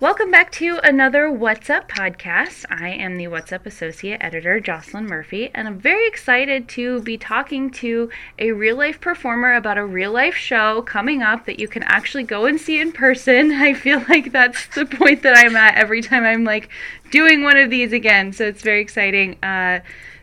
Welcome 0.00 0.30
back 0.30 0.52
to 0.52 0.78
another 0.84 1.28
What's 1.28 1.68
Up 1.68 1.88
podcast. 1.88 2.64
I 2.70 2.90
am 2.90 3.16
the 3.16 3.26
What's 3.26 3.50
Up 3.50 3.66
Associate 3.66 4.16
Editor, 4.20 4.60
Jocelyn 4.60 5.06
Murphy, 5.06 5.50
and 5.52 5.66
I'm 5.66 5.80
very 5.80 6.06
excited 6.06 6.68
to 6.68 7.02
be 7.02 7.18
talking 7.18 7.68
to 7.70 8.08
a 8.38 8.52
real 8.52 8.76
life 8.76 9.00
performer 9.00 9.54
about 9.54 9.76
a 9.76 9.84
real 9.84 10.12
life 10.12 10.36
show 10.36 10.82
coming 10.82 11.20
up 11.20 11.46
that 11.46 11.58
you 11.58 11.66
can 11.66 11.82
actually 11.82 12.22
go 12.22 12.46
and 12.46 12.60
see 12.60 12.80
in 12.80 12.92
person. 12.92 13.50
I 13.54 13.74
feel 13.74 14.00
like 14.08 14.30
that's 14.30 14.68
the 14.68 14.86
point 14.86 15.24
that 15.24 15.36
I'm 15.36 15.56
at 15.56 15.74
every 15.74 16.00
time 16.00 16.22
I'm 16.22 16.44
like 16.44 16.68
doing 17.10 17.42
one 17.42 17.56
of 17.56 17.68
these 17.68 17.92
again, 17.92 18.32
so 18.32 18.44
it's 18.44 18.62
very 18.62 18.80
exciting. 18.80 19.36
Uh, 19.42 19.80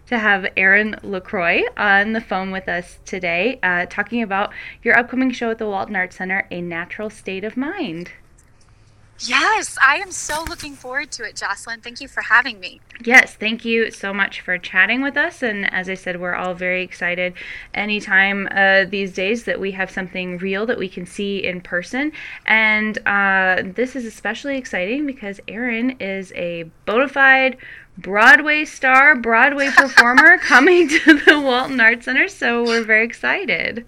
to 0.08 0.20
have 0.20 0.44
Eryn 0.56 1.02
LeCroy 1.02 1.64
on 1.76 2.14
the 2.14 2.22
phone 2.22 2.52
with 2.52 2.70
us 2.70 3.00
today, 3.06 3.60
uh, 3.64 3.88
talking 3.90 4.22
about 4.22 4.54
your 4.84 4.96
upcoming 4.98 5.32
show 5.32 5.50
at 5.50 5.58
the 5.58 5.66
Walton 5.66 5.96
Arts 5.96 6.16
Center, 6.16 6.48
A 6.52 6.62
Natural 6.62 7.10
State 7.10 7.44
of 7.44 7.58
Mind. 7.58 8.12
Yes, 9.20 9.78
I 9.82 9.96
am 9.98 10.12
so 10.12 10.44
looking 10.44 10.76
forward 10.76 11.10
to 11.12 11.24
it, 11.24 11.38
Jocelyn. 11.38 11.80
Thank 11.80 12.02
you 12.02 12.08
for 12.08 12.22
having 12.22 12.60
me. 12.60 12.82
Yes, 13.04 13.34
thank 13.34 13.64
you 13.64 13.90
so 13.90 14.14
much 14.14 14.42
for 14.42 14.58
chatting 14.58 15.02
with 15.02 15.16
us. 15.16 15.42
And 15.42 15.72
as 15.74 15.90
I 15.90 15.94
said, 15.94 16.20
we're 16.20 16.36
all 16.36 16.54
very 16.54 16.84
excited 16.84 17.34
anytime 17.74 18.50
uh, 18.52 18.86
these 18.86 19.14
days 19.14 19.46
that 19.46 19.60
we 19.60 19.72
have 19.72 19.90
something 19.90 20.38
real 20.38 20.66
that 20.66 20.78
we 20.78 20.90
can 20.90 21.06
see 21.06 21.46
in 21.46 21.62
person. 21.62 22.12
And 22.46 22.98
uh, 23.08 23.64
this 23.64 23.96
is 23.96 24.06
especially 24.06 24.58
exciting 24.58 25.06
because 25.06 25.40
Eryn 25.48 25.96
is 26.02 26.34
a 26.34 26.64
bona 26.86 27.08
fide 27.08 27.58
Broadway 27.98 28.66
star, 28.66 29.16
Broadway 29.16 29.70
performer 29.70 30.38
coming 30.40 30.90
to 30.90 31.20
the 31.20 31.40
Walton 31.40 31.80
Arts 31.80 32.06
Center. 32.06 32.28
So 32.28 32.66
we're 32.66 32.84
very 32.84 33.06
excited. 33.06 33.86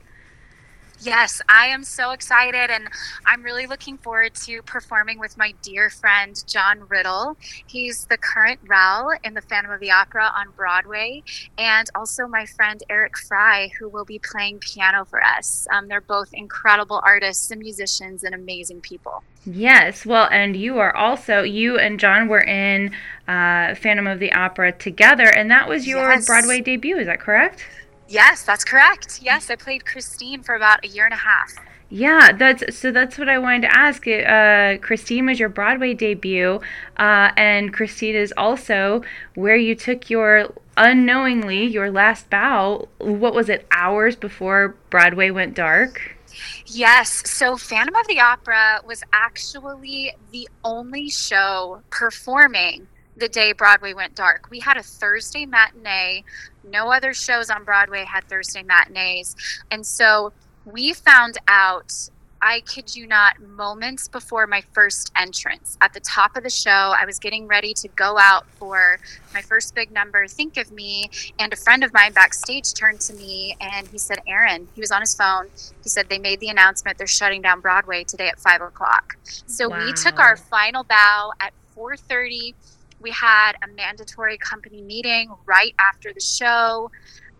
Yes, 1.01 1.41
I 1.47 1.67
am 1.67 1.83
so 1.83 2.11
excited, 2.11 2.71
and 2.71 2.87
I'm 3.25 3.43
really 3.43 3.67
looking 3.67 3.97
forward 3.97 4.33
to 4.45 4.61
performing 4.63 5.19
with 5.19 5.37
my 5.37 5.53
dear 5.61 5.89
friend 5.89 6.43
John 6.47 6.87
Riddle. 6.87 7.37
He's 7.67 8.05
the 8.05 8.17
current 8.17 8.59
Raoul 8.65 9.13
in 9.23 9.35
the 9.35 9.41
Phantom 9.41 9.71
of 9.71 9.79
the 9.79 9.91
Opera 9.91 10.33
on 10.35 10.47
Broadway, 10.55 11.23
and 11.57 11.87
also 11.93 12.27
my 12.27 12.45
friend 12.45 12.81
Eric 12.89 13.17
Fry, 13.17 13.69
who 13.79 13.87
will 13.87 14.05
be 14.05 14.19
playing 14.19 14.59
piano 14.59 15.05
for 15.05 15.23
us. 15.23 15.67
Um, 15.71 15.87
they're 15.87 16.01
both 16.01 16.33
incredible 16.33 17.01
artists 17.05 17.51
and 17.51 17.61
musicians 17.61 18.23
and 18.23 18.33
amazing 18.33 18.81
people. 18.81 19.23
Yes, 19.45 20.05
well, 20.05 20.27
and 20.31 20.55
you 20.55 20.79
are 20.79 20.95
also 20.95 21.41
you 21.43 21.77
and 21.77 21.99
John 21.99 22.27
were 22.27 22.41
in 22.41 22.91
uh, 23.27 23.75
Phantom 23.75 24.07
of 24.07 24.19
the 24.19 24.33
Opera 24.33 24.73
together, 24.73 25.25
and 25.25 25.51
that 25.51 25.69
was 25.69 25.87
your 25.87 26.11
yes. 26.11 26.25
Broadway 26.25 26.59
debut. 26.61 26.97
Is 26.97 27.05
that 27.05 27.19
correct? 27.19 27.63
Yes, 28.07 28.43
that's 28.43 28.63
correct. 28.63 29.19
Yes, 29.21 29.49
I 29.49 29.55
played 29.55 29.85
Christine 29.85 30.43
for 30.43 30.55
about 30.55 30.85
a 30.85 30.87
year 30.87 31.05
and 31.05 31.13
a 31.13 31.17
half. 31.17 31.55
Yeah, 31.89 32.33
that's 32.33 32.77
so. 32.77 32.91
That's 32.91 33.17
what 33.17 33.29
I 33.29 33.37
wanted 33.37 33.61
to 33.61 33.77
ask. 33.77 34.05
Uh, 34.07 34.77
Christine 34.85 35.25
was 35.25 35.39
your 35.39 35.47
Broadway 35.47 35.93
debut, 35.93 36.59
uh, 36.97 37.31
and 37.37 37.73
Christine 37.73 38.15
is 38.15 38.33
also 38.35 39.03
where 39.35 39.55
you 39.55 39.73
took 39.73 40.09
your 40.09 40.53
unknowingly 40.75 41.63
your 41.63 41.89
last 41.89 42.29
bow. 42.29 42.89
What 42.97 43.33
was 43.33 43.47
it? 43.47 43.65
Hours 43.71 44.17
before 44.17 44.75
Broadway 44.89 45.31
went 45.31 45.55
dark. 45.55 46.17
Yes. 46.65 47.29
So 47.29 47.55
Phantom 47.55 47.95
of 47.95 48.07
the 48.07 48.19
Opera 48.19 48.81
was 48.85 49.01
actually 49.13 50.13
the 50.31 50.47
only 50.65 51.09
show 51.09 51.81
performing 51.89 52.87
the 53.17 53.27
day 53.27 53.51
Broadway 53.51 53.93
went 53.93 54.15
dark. 54.15 54.49
We 54.49 54.59
had 54.59 54.77
a 54.77 54.83
Thursday 54.83 55.45
matinee. 55.45 56.23
No 56.63 56.91
other 56.91 57.13
shows 57.13 57.49
on 57.49 57.63
Broadway 57.63 58.05
had 58.05 58.23
Thursday 58.25 58.63
matinees. 58.63 59.35
And 59.71 59.85
so 59.85 60.33
we 60.65 60.93
found 60.93 61.37
out, 61.47 61.93
I 62.41 62.61
kid 62.61 62.95
you 62.95 63.07
not, 63.07 63.41
moments 63.41 64.07
before 64.07 64.45
my 64.45 64.61
first 64.73 65.11
entrance. 65.15 65.77
At 65.81 65.93
the 65.93 65.99
top 66.01 66.37
of 66.37 66.43
the 66.43 66.49
show, 66.49 66.93
I 66.95 67.05
was 67.05 67.17
getting 67.17 67.47
ready 67.47 67.73
to 67.73 67.87
go 67.89 68.17
out 68.19 68.45
for 68.51 68.99
my 69.33 69.41
first 69.41 69.73
big 69.73 69.91
number, 69.91 70.27
Think 70.27 70.57
of 70.57 70.71
Me. 70.71 71.09
And 71.39 71.51
a 71.51 71.55
friend 71.55 71.83
of 71.83 71.93
mine 71.93 72.13
backstage 72.13 72.73
turned 72.73 72.99
to 73.01 73.13
me 73.13 73.57
and 73.59 73.87
he 73.87 73.97
said, 73.97 74.19
Eryn, 74.27 74.67
he 74.75 74.81
was 74.81 74.91
on 74.91 75.01
his 75.01 75.15
phone. 75.15 75.47
He 75.83 75.89
said, 75.89 76.09
they 76.09 76.19
made 76.19 76.39
the 76.39 76.49
announcement 76.49 76.97
they're 76.97 77.07
shutting 77.07 77.41
down 77.41 77.61
Broadway 77.61 78.03
today 78.03 78.27
at 78.27 78.39
five 78.39 78.61
o'clock. 78.61 79.17
So 79.47 79.69
wow. 79.69 79.83
we 79.83 79.93
took 79.93 80.19
our 80.19 80.37
final 80.37 80.83
bow 80.83 81.31
at 81.39 81.53
430 81.73 82.53
we 82.99 83.11
had 83.11 83.53
a 83.63 83.67
mandatory 83.67 84.37
company 84.37 84.81
meeting 84.81 85.29
right 85.45 85.73
after 85.79 86.11
the 86.13 86.19
show. 86.19 86.91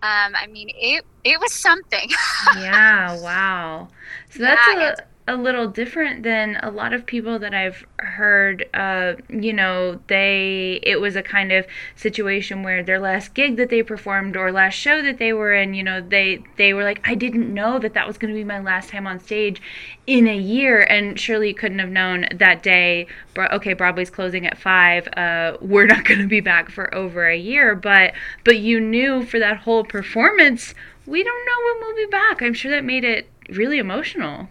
Um, 0.04 0.36
I 0.36 0.48
mean, 0.48 0.70
it 0.76 1.06
it 1.24 1.40
was 1.40 1.54
something. 1.54 2.10
yeah, 2.58 3.20
wow. 3.20 3.88
So 4.30 4.44
that's 4.44 4.68
yeah, 4.68 4.92
a 4.92 4.96
a 5.28 5.36
little 5.36 5.68
different 5.68 6.24
than 6.24 6.56
a 6.64 6.72
lot 6.72 6.94
of 6.94 7.06
people 7.06 7.38
that 7.40 7.54
I've 7.54 7.86
heard. 8.00 8.68
Uh, 8.74 9.16
you 9.30 9.52
know, 9.52 10.00
they 10.08 10.80
it 10.84 11.02
was 11.02 11.16
a 11.18 11.22
kind 11.22 11.52
of 11.52 11.66
situation 11.96 12.64
where 12.64 12.82
their 12.82 13.00
last 13.00 13.34
gig 13.34 13.58
that 13.58 13.70
they 13.70 13.84
performed 13.84 14.38
or 14.38 14.52
last 14.52 14.76
show 14.76 15.02
that 15.02 15.18
they 15.18 15.34
were 15.34 15.54
in, 15.54 15.74
you 15.74 15.84
know, 15.84 16.00
they 16.00 16.44
they 16.56 16.74
were 16.74 16.84
like, 16.84 17.02
I 17.04 17.14
didn't 17.16 17.54
know 17.54 17.78
that 17.80 17.94
that 17.94 18.08
was 18.08 18.18
going 18.18 18.34
to 18.34 18.38
be 18.40 18.46
my 18.46 18.60
last 18.60 18.90
time 18.90 19.06
on 19.06 19.20
stage 19.20 19.62
in 20.08 20.28
a 20.28 20.38
year, 20.38 20.82
and 20.82 21.20
surely 21.20 21.50
you 21.50 21.56
couldn't 21.56 21.80
have 21.80 21.90
known 21.90 22.26
that 22.34 22.64
day. 22.64 23.08
Okay, 23.38 23.74
Broadway's 23.74 24.10
closing 24.10 24.48
at 24.48 24.58
five. 24.58 25.08
Uh, 25.10 25.58
we're 25.60 25.86
not 25.86 26.06
going 26.06 26.22
to 26.22 26.28
be 26.28 26.40
back 26.40 26.72
for 26.72 26.94
over 26.96 27.28
a 27.28 27.38
year, 27.38 27.76
but 27.76 28.14
but 28.46 28.60
you 28.60 28.80
knew 28.80 29.26
for 29.26 29.40
that 29.40 29.58
whole 29.58 29.84
performance. 29.84 30.74
We 31.06 31.24
don't 31.24 31.46
know 31.46 31.66
when 31.66 31.82
we'll 31.82 32.06
be 32.06 32.12
back. 32.12 32.42
I'm 32.42 32.54
sure 32.54 32.72
that 32.72 32.84
made 32.84 33.04
it 33.04 33.30
really 33.50 33.78
emotional. 33.78 34.50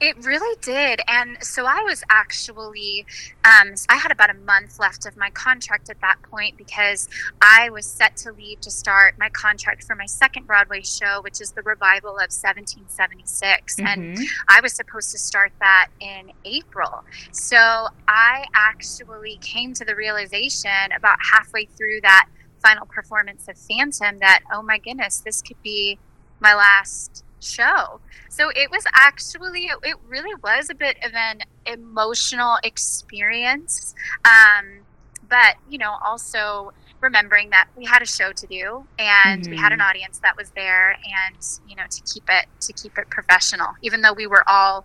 It 0.00 0.24
really 0.24 0.56
did. 0.62 1.00
And 1.08 1.42
so 1.42 1.66
I 1.66 1.82
was 1.82 2.04
actually, 2.08 3.04
um, 3.44 3.74
I 3.88 3.96
had 3.96 4.12
about 4.12 4.30
a 4.30 4.34
month 4.34 4.78
left 4.78 5.06
of 5.06 5.16
my 5.16 5.30
contract 5.30 5.90
at 5.90 6.00
that 6.00 6.18
point 6.22 6.56
because 6.56 7.08
I 7.40 7.70
was 7.70 7.86
set 7.86 8.16
to 8.18 8.32
leave 8.32 8.60
to 8.60 8.70
start 8.70 9.16
my 9.18 9.28
contract 9.30 9.84
for 9.84 9.96
my 9.96 10.06
second 10.06 10.46
Broadway 10.46 10.82
show, 10.82 11.20
which 11.22 11.40
is 11.40 11.52
the 11.52 11.62
revival 11.62 12.10
of 12.10 12.30
1776. 12.30 13.76
Mm-hmm. 13.76 13.86
And 13.86 14.18
I 14.48 14.60
was 14.60 14.72
supposed 14.72 15.10
to 15.12 15.18
start 15.18 15.52
that 15.58 15.88
in 16.00 16.32
April. 16.44 17.04
So 17.32 17.88
I 18.06 18.44
actually 18.54 19.38
came 19.40 19.74
to 19.74 19.84
the 19.84 19.96
realization 19.96 20.92
about 20.96 21.18
halfway 21.32 21.64
through 21.64 22.02
that 22.02 22.28
final 22.62 22.86
performance 22.86 23.48
of 23.48 23.56
Phantom 23.58 24.18
that, 24.20 24.40
oh 24.52 24.62
my 24.62 24.78
goodness, 24.78 25.20
this 25.20 25.42
could 25.42 25.60
be 25.62 25.98
my 26.40 26.54
last 26.54 27.24
show. 27.40 28.00
So 28.28 28.50
it 28.54 28.70
was 28.70 28.84
actually, 28.94 29.70
it 29.82 29.96
really 30.06 30.34
was 30.42 30.70
a 30.70 30.74
bit 30.74 30.96
of 31.04 31.12
an 31.14 31.42
emotional 31.66 32.58
experience. 32.62 33.94
Um, 34.24 34.80
but, 35.28 35.56
you 35.68 35.78
know, 35.78 35.96
also 36.04 36.72
remembering 37.00 37.50
that 37.50 37.68
we 37.76 37.84
had 37.84 38.02
a 38.02 38.06
show 38.06 38.32
to 38.32 38.46
do 38.46 38.84
and 38.98 39.42
mm-hmm. 39.42 39.50
we 39.50 39.56
had 39.56 39.72
an 39.72 39.78
mm-hmm. 39.78 39.88
audience 39.88 40.18
that 40.18 40.36
was 40.36 40.50
there 40.50 40.92
and, 40.92 41.36
you 41.68 41.76
know, 41.76 41.84
to 41.90 42.02
keep 42.12 42.24
it, 42.28 42.46
to 42.60 42.72
keep 42.72 42.98
it 42.98 43.08
professional, 43.10 43.68
even 43.82 44.02
though 44.02 44.12
we 44.12 44.26
were 44.26 44.42
all 44.48 44.84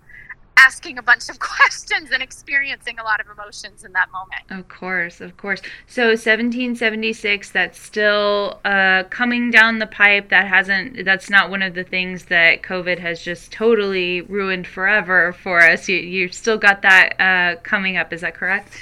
asking 0.58 0.97
a 0.97 1.02
bunch 1.02 1.30
of 1.30 1.40
questions 1.53 2.12
and 2.12 2.22
experiencing 2.22 3.00
a 3.00 3.03
lot 3.03 3.19
of 3.19 3.28
emotions 3.28 3.84
in 3.84 3.91
that 3.94 4.09
moment. 4.12 4.44
Of 4.50 4.68
course, 4.68 5.22
of 5.22 5.38
course. 5.38 5.62
So 5.88 6.08
1776, 6.08 7.52
that's 7.52 7.80
still 7.80 8.59
uh, 8.66 9.03
coming 9.09 9.52
down 9.52 9.80
the 9.80 9.88
pipe. 9.88 10.30
That 10.30 10.47
hasn't. 10.47 11.06
That's 11.06 11.30
not 11.30 11.50
one 11.50 11.62
of 11.62 11.74
the 11.74 11.84
things 11.84 12.25
that 12.25 12.62
COVID 12.62 13.00
has 13.00 13.22
just 13.22 13.52
totally 13.52 14.22
ruined 14.22 14.68
forever 14.68 15.34
for 15.34 15.62
us. 15.62 15.88
You 15.90 15.97
you 15.97 16.30
still 16.30 16.58
got 16.58 16.81
that 16.81 17.19
uh, 17.19 17.59
coming 17.62 17.97
up. 17.97 18.13
Is 18.13 18.22
that 18.22 18.36
correct? 18.36 18.74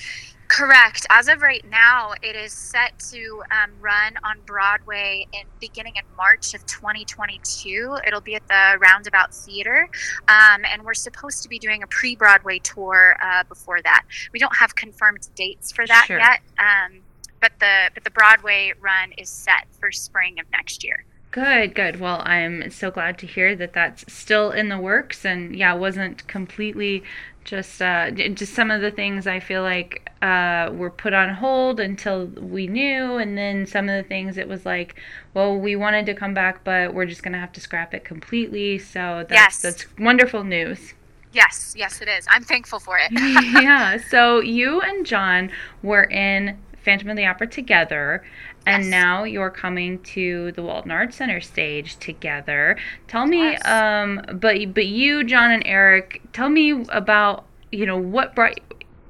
Correct. 0.51 1.05
As 1.09 1.29
of 1.29 1.41
right 1.41 1.63
now, 1.71 2.11
it 2.21 2.35
is 2.35 2.51
set 2.51 2.99
to 3.11 3.41
um, 3.51 3.71
run 3.79 4.17
on 4.25 4.41
Broadway 4.45 5.25
in 5.31 5.43
beginning 5.61 5.93
in 5.95 6.03
March 6.17 6.53
of 6.53 6.65
2022. 6.65 7.97
It'll 8.05 8.19
be 8.19 8.35
at 8.35 8.45
the 8.49 8.77
Roundabout 8.81 9.33
Theater, 9.33 9.89
um, 10.27 10.65
and 10.65 10.83
we're 10.83 10.93
supposed 10.93 11.41
to 11.43 11.49
be 11.49 11.57
doing 11.57 11.83
a 11.83 11.87
pre-Broadway 11.87 12.59
tour 12.59 13.15
uh, 13.23 13.45
before 13.45 13.81
that. 13.83 14.03
We 14.33 14.39
don't 14.39 14.55
have 14.57 14.75
confirmed 14.75 15.29
dates 15.35 15.71
for 15.71 15.87
that 15.87 16.03
sure. 16.07 16.19
yet, 16.19 16.41
um, 16.59 16.99
but 17.39 17.53
the 17.61 17.89
but 17.93 18.03
the 18.03 18.11
Broadway 18.11 18.73
run 18.81 19.13
is 19.17 19.29
set 19.29 19.67
for 19.79 19.89
spring 19.89 20.37
of 20.37 20.51
next 20.51 20.83
year. 20.83 21.05
Good, 21.31 21.75
good. 21.75 22.01
Well, 22.01 22.21
I'm 22.25 22.69
so 22.71 22.91
glad 22.91 23.17
to 23.19 23.25
hear 23.25 23.55
that 23.55 23.71
that's 23.71 24.03
still 24.13 24.51
in 24.51 24.67
the 24.67 24.77
works, 24.77 25.23
and 25.23 25.55
yeah, 25.55 25.73
wasn't 25.75 26.27
completely 26.27 27.03
just 27.43 27.81
uh, 27.81 28.11
just 28.11 28.53
some 28.53 28.71
of 28.71 28.81
the 28.81 28.91
things 28.91 29.27
I 29.27 29.39
feel 29.39 29.61
like 29.63 30.09
uh, 30.21 30.69
were 30.73 30.89
put 30.91 31.13
on 31.13 31.33
hold 31.33 31.79
until 31.79 32.25
we 32.27 32.67
knew, 32.67 33.17
and 33.17 33.37
then 33.37 33.65
some 33.65 33.89
of 33.89 34.01
the 34.01 34.07
things 34.07 34.37
it 34.37 34.47
was 34.47 34.65
like, 34.65 34.95
well, 35.33 35.57
we 35.57 35.75
wanted 35.75 36.05
to 36.07 36.13
come 36.13 36.33
back, 36.33 36.63
but 36.63 36.93
we're 36.93 37.05
just 37.05 37.23
gonna 37.23 37.39
have 37.39 37.51
to 37.53 37.61
scrap 37.61 37.93
it 37.93 38.03
completely. 38.03 38.77
So 38.77 39.25
that's 39.27 39.31
yes. 39.31 39.61
that's 39.61 39.85
wonderful 39.97 40.43
news. 40.43 40.93
Yes, 41.33 41.73
yes, 41.77 42.01
it 42.01 42.07
is. 42.07 42.27
I'm 42.29 42.43
thankful 42.43 42.79
for 42.79 42.97
it. 42.99 43.11
yeah. 43.11 43.97
So 44.09 44.39
you 44.39 44.81
and 44.81 45.05
John 45.05 45.51
were 45.81 46.03
in 46.03 46.57
Phantom 46.83 47.09
of 47.09 47.17
the 47.17 47.25
Opera 47.25 47.47
together, 47.47 48.23
and 48.65 48.83
yes. 48.83 48.91
now 48.91 49.23
you're 49.23 49.49
coming 49.49 49.99
to 50.03 50.51
the 50.53 50.61
Walton 50.61 50.91
Arts 50.91 51.17
Center 51.17 51.41
stage 51.41 51.97
together. 51.97 52.77
Tell 53.07 53.25
me, 53.25 53.51
yes. 53.51 53.65
um, 53.65 54.21
but 54.33 54.73
but 54.73 54.85
you, 54.85 55.23
John, 55.23 55.51
and 55.51 55.63
Eric, 55.65 56.21
tell 56.33 56.49
me 56.49 56.83
about 56.89 57.45
you 57.71 57.85
know 57.85 57.97
what 57.97 58.35
brought 58.35 58.59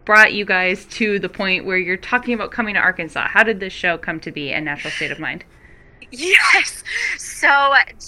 brought 0.06 0.34
you 0.34 0.46
guys 0.46 0.86
to 0.86 1.20
the 1.20 1.30
point 1.30 1.66
where 1.66 1.78
you're 1.78 1.98
talking 1.98 2.34
about 2.34 2.52
coming 2.52 2.76
to 2.76 2.80
Arkansas? 2.80 3.28
How 3.30 3.44
did 3.44 3.60
this 3.60 3.74
show 3.74 3.98
come 3.98 4.20
to 4.22 4.32
be, 4.32 4.52
A 4.52 4.62
Natural 4.62 4.92
State 4.92 5.12
of 5.12 5.20
Mind? 5.20 5.44
Yes. 6.12 6.84
So, 7.18 7.48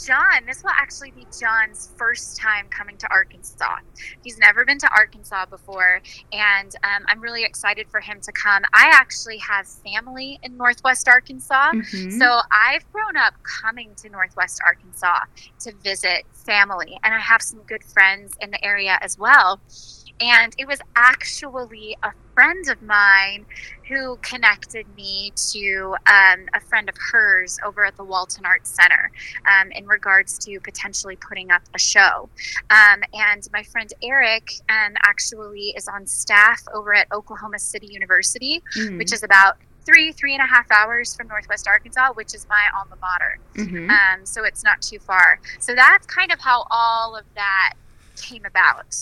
John, 0.05 0.45
this 0.45 0.63
will 0.63 0.71
actually 0.71 1.11
be 1.11 1.25
John's 1.39 1.91
first 1.97 2.37
time 2.37 2.67
coming 2.69 2.97
to 2.97 3.09
Arkansas. 3.09 3.79
He's 4.23 4.37
never 4.37 4.65
been 4.65 4.77
to 4.79 4.89
Arkansas 4.91 5.45
before, 5.45 6.01
and 6.31 6.75
um, 6.83 7.05
I'm 7.07 7.21
really 7.21 7.43
excited 7.43 7.87
for 7.89 7.99
him 7.99 8.19
to 8.21 8.31
come. 8.31 8.63
I 8.73 8.91
actually 8.93 9.37
have 9.37 9.67
family 9.67 10.39
in 10.43 10.57
Northwest 10.57 11.07
Arkansas. 11.07 11.71
Mm-hmm. 11.71 12.19
So, 12.19 12.39
I've 12.51 12.89
grown 12.91 13.17
up 13.17 13.33
coming 13.43 13.95
to 13.95 14.09
Northwest 14.09 14.59
Arkansas 14.65 15.21
to 15.61 15.73
visit 15.83 16.23
family, 16.33 16.99
and 17.03 17.13
I 17.13 17.19
have 17.19 17.41
some 17.41 17.61
good 17.63 17.83
friends 17.83 18.33
in 18.41 18.51
the 18.51 18.63
area 18.63 18.97
as 19.01 19.17
well. 19.17 19.61
And 20.19 20.53
it 20.57 20.67
was 20.67 20.79
actually 20.95 21.97
a 22.03 22.11
friend 22.33 22.67
of 22.69 22.81
mine 22.81 23.45
who 23.87 24.17
connected 24.21 24.85
me 24.95 25.31
to 25.35 25.95
um, 26.07 26.45
a 26.53 26.59
friend 26.59 26.89
of 26.89 26.95
hers 27.11 27.59
over 27.65 27.85
at 27.85 27.95
the 27.97 28.03
Walton 28.03 28.45
Arts 28.45 28.69
Center 28.69 29.11
um, 29.47 29.71
in 29.71 29.85
regards 29.85 30.37
to 30.39 30.59
potentially 30.59 31.15
putting 31.15 31.51
up 31.51 31.61
a 31.73 31.79
show. 31.79 32.29
Um, 32.69 33.03
and 33.13 33.47
my 33.51 33.63
friend 33.63 33.91
Eric 34.01 34.53
um, 34.69 34.93
actually 35.03 35.73
is 35.75 35.87
on 35.87 36.07
staff 36.07 36.61
over 36.73 36.95
at 36.95 37.11
Oklahoma 37.11 37.59
City 37.59 37.87
University, 37.87 38.63
mm. 38.77 38.97
which 38.97 39.13
is 39.13 39.23
about 39.23 39.57
three 39.85 40.13
three 40.13 40.33
and 40.33 40.41
a 40.41 40.45
half 40.45 40.69
hours 40.71 41.13
from 41.13 41.27
northwest 41.27 41.67
arkansas 41.67 42.13
which 42.13 42.33
is 42.33 42.47
my 42.47 42.63
alma 42.73 42.95
mater 43.01 43.37
mm-hmm. 43.55 43.89
um, 43.89 44.25
so 44.25 44.45
it's 44.45 44.63
not 44.63 44.81
too 44.81 44.97
far 44.97 45.41
so 45.59 45.75
that's 45.75 46.07
kind 46.07 46.31
of 46.31 46.39
how 46.39 46.65
all 46.71 47.17
of 47.17 47.25
that 47.35 47.73
came 48.15 48.45
about 48.45 48.95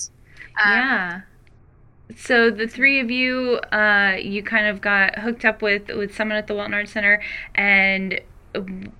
um, 0.59 0.71
yeah. 0.71 1.21
So 2.17 2.49
the 2.49 2.67
three 2.67 2.99
of 2.99 3.11
you, 3.11 3.59
uh, 3.71 4.17
you 4.19 4.43
kind 4.43 4.67
of 4.67 4.81
got 4.81 5.19
hooked 5.19 5.45
up 5.45 5.61
with 5.61 5.87
with 5.89 6.15
someone 6.15 6.37
at 6.37 6.47
the 6.47 6.55
Walton 6.55 6.73
Arts 6.73 6.91
Center, 6.91 7.21
and 7.55 8.19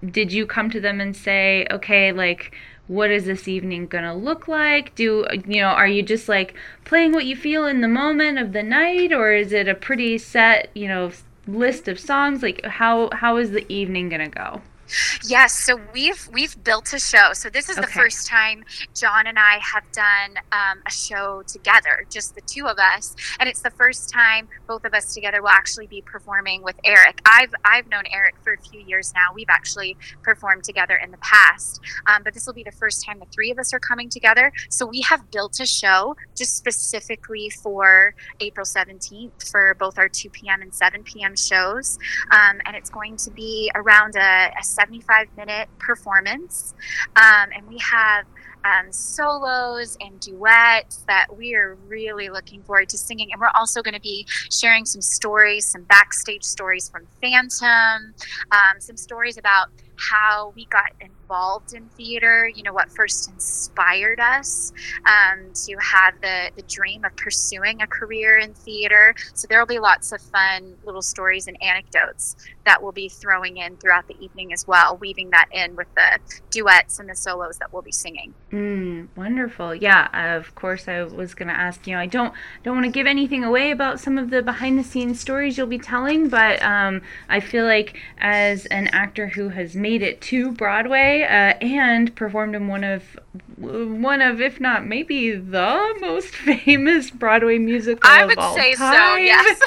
did 0.10 0.32
you 0.32 0.46
come 0.46 0.70
to 0.70 0.80
them 0.80 1.02
and 1.02 1.16
say, 1.16 1.68
okay, 1.72 2.12
like 2.12 2.56
what 2.88 3.10
is 3.10 3.26
this 3.26 3.48
evening 3.48 3.88
to 4.04 4.14
look 4.14 4.48
like? 4.48 4.94
Do 4.96 5.26
you 5.48 5.62
know 5.62 5.68
are 5.68 5.88
you 5.88 6.04
just 6.04 6.28
like 6.28 6.56
playing 6.84 7.14
what 7.14 7.26
you 7.26 7.36
feel 7.36 7.66
in 7.66 7.82
the 7.82 7.88
moment 7.88 8.38
of 8.38 8.54
the 8.54 8.64
night 8.64 9.14
or 9.14 9.34
is 9.34 9.54
it 9.54 9.68
a 9.68 9.76
pretty 9.76 10.18
set 10.18 10.70
you 10.74 10.88
know 10.88 11.12
list 11.48 11.88
of 11.88 12.00
songs? 12.00 12.44
Like 12.44 12.66
how 12.66 13.10
how 13.14 13.38
is 13.38 13.52
the 13.52 13.72
evening 13.72 14.10
to 14.10 14.28
go 14.28 14.62
Yes, 15.26 15.54
so 15.54 15.80
we've 15.94 16.28
we've 16.32 16.62
built 16.64 16.94
a 16.94 17.00
show. 17.00 17.34
So 17.34 17.50
this 17.50 17.70
is 17.70 17.78
okay. 17.78 17.86
the 17.86 17.92
first 17.92 18.28
time 18.28 18.64
John 18.96 19.28
and 19.28 19.38
I 19.40 19.60
have 19.60 19.90
done 19.92 20.38
um, 20.52 20.82
a 20.86 20.92
show 20.92 21.44
together, 21.48 22.06
just 22.10 22.36
the 22.36 22.42
two 22.42 22.68
of 22.68 22.78
us, 22.78 23.16
and 23.40 23.48
it's 23.48 23.62
the 23.62 23.70
first 23.72 24.10
time 24.10 24.48
both 24.68 24.86
of 24.86 24.94
us 24.94 25.14
together 25.14 25.42
will 25.42 25.50
actually 25.50 25.88
be 25.88 26.02
performing 26.02 26.64
with 26.64 26.76
Eric. 26.84 27.22
I've 27.26 27.54
I've 27.64 27.88
known 27.90 28.04
Eric 28.12 28.36
for 28.44 28.54
a 28.54 28.58
few 28.58 28.82
years 28.82 29.14
now. 29.14 29.34
We've 29.34 29.50
actually 29.50 29.98
performed 30.24 30.64
together 30.64 30.96
in 30.96 31.12
the 31.12 31.18
past, 31.18 31.82
um, 32.08 32.24
but 32.24 32.34
this 32.34 32.46
will 32.46 32.54
be 32.54 32.64
the 32.64 32.72
first 32.72 33.06
time 33.06 33.20
the 33.20 33.26
three 33.26 33.52
of 33.52 33.60
us 33.60 33.74
are 33.74 33.80
coming 33.80 34.10
together. 34.10 34.52
So 34.70 34.86
we 34.86 35.02
have 35.02 35.30
built 35.32 35.60
a 35.60 35.66
show 35.66 36.16
just 36.36 36.58
specifically 36.58 37.50
for 37.50 38.14
April 38.40 38.66
seventeenth 38.66 39.50
for 39.50 39.76
both 39.76 39.98
our 39.98 40.10
two 40.10 40.30
p.m. 40.30 40.62
and 40.62 40.74
seven 40.74 41.04
p.m. 41.04 41.36
shows, 41.36 41.98
um, 42.32 42.60
and 42.66 42.76
it's 42.76 42.90
going 42.90 43.18
to 43.18 43.32
be 43.32 43.72
around 43.76 44.16
a, 44.16 44.52
a 44.60 44.64
75 44.82 45.28
minute 45.38 45.70
performance. 45.80 46.74
Um, 47.16 47.50
and 47.56 47.68
we 47.68 47.78
have 47.80 48.26
um, 48.64 48.92
solos 48.92 49.98
and 50.00 50.20
duets 50.20 51.04
that 51.08 51.28
we 51.36 51.56
are 51.56 51.76
really 51.88 52.30
looking 52.30 52.62
forward 52.64 52.90
to 52.90 52.98
singing. 52.98 53.32
And 53.32 53.42
we're 53.42 53.52
also 53.56 53.82
going 53.82 53.94
to 53.94 54.02
be 54.02 54.26
sharing 54.52 54.86
some 54.86 55.02
stories, 55.02 55.66
some 55.66 55.84
backstage 55.84 56.44
stories 56.44 56.90
from 56.90 57.08
Phantom, 57.22 58.14
um, 58.52 58.80
some 58.80 58.98
stories 58.98 59.38
about 59.38 59.70
how 60.10 60.52
we 60.56 60.66
got 60.66 60.92
involved 61.00 61.74
in 61.74 61.88
theater, 61.90 62.50
you 62.54 62.64
know, 62.64 62.74
what 62.74 62.92
first 62.92 63.30
inspired 63.30 64.20
us 64.20 64.74
um, 65.06 65.52
to 65.54 65.76
have 65.78 66.20
the, 66.22 66.50
the 66.56 66.64
dream 66.64 67.06
of 67.06 67.16
pursuing 67.16 67.82
a 67.82 67.88
career 67.88 68.38
in 68.38 68.54
theater. 68.54 69.14
So 69.34 69.48
there 69.48 69.60
will 69.60 69.68
be 69.68 69.80
lots 69.80 70.12
of 70.12 70.22
fun 70.22 70.76
little 70.84 71.02
stories 71.02 71.48
and 71.48 71.62
anecdotes 71.62 72.36
that 72.66 72.82
we'll 72.82 72.92
be 72.92 73.10
throwing 73.10 73.58
in 73.58 73.78
throughout 73.78 74.08
the 74.08 74.20
evening 74.20 74.54
as 74.54 74.68
well, 74.68 74.98
weaving 74.98 75.30
that 75.32 75.48
in 75.52 75.76
with 75.76 75.88
the 75.96 76.20
duets 76.50 77.00
and 77.00 77.10
the 77.10 77.16
solos 77.16 77.58
that 77.58 77.72
we'll 77.72 77.82
be 77.82 77.92
singing. 77.92 78.34
Mm, 78.52 79.08
wonderful. 79.16 79.74
Yeah, 79.74 80.36
of 80.38 80.54
course 80.56 80.88
I 80.88 81.04
was 81.04 81.34
going 81.34 81.48
to 81.48 81.54
ask, 81.54 81.88
you 81.88 81.96
know, 81.96 82.02
I 82.02 82.08
don't 82.08 82.34
don't 82.64 82.76
want 82.76 82.86
to 82.86 82.92
give 82.92 83.08
anything 83.08 83.44
away 83.44 83.72
about 83.72 84.00
some 84.00 84.18
of 84.18 84.30
the 84.30 84.42
behind 84.42 84.78
the 84.78 84.84
scenes 84.84 85.20
stories 85.20 85.58
you'll 85.58 85.68
be 85.68 85.80
telling, 85.80 86.30
but 86.30 86.62
um, 86.62 87.02
I 87.30 87.40
feel 87.40 87.66
like 87.66 87.98
as 88.20 88.66
an 88.68 88.88
actor 88.88 89.28
who 89.28 89.50
has 89.50 89.76
made 89.76 89.91
it 90.00 90.22
to 90.22 90.52
Broadway 90.54 91.24
uh, 91.24 91.58
and 91.62 92.16
performed 92.16 92.56
in 92.56 92.68
one 92.68 92.84
of 92.84 93.20
one 93.58 94.22
of, 94.22 94.42
if 94.42 94.60
not 94.60 94.86
maybe 94.88 95.36
the 95.36 95.98
most 96.00 96.36
famous 96.36 97.12
Broadway 97.12 97.58
musical 97.58 98.10
I 98.10 98.24
of 98.24 98.38
all 98.38 98.56
say 98.56 98.74
time. 98.74 98.92
So, 99.02 99.16
yes. 99.18 99.62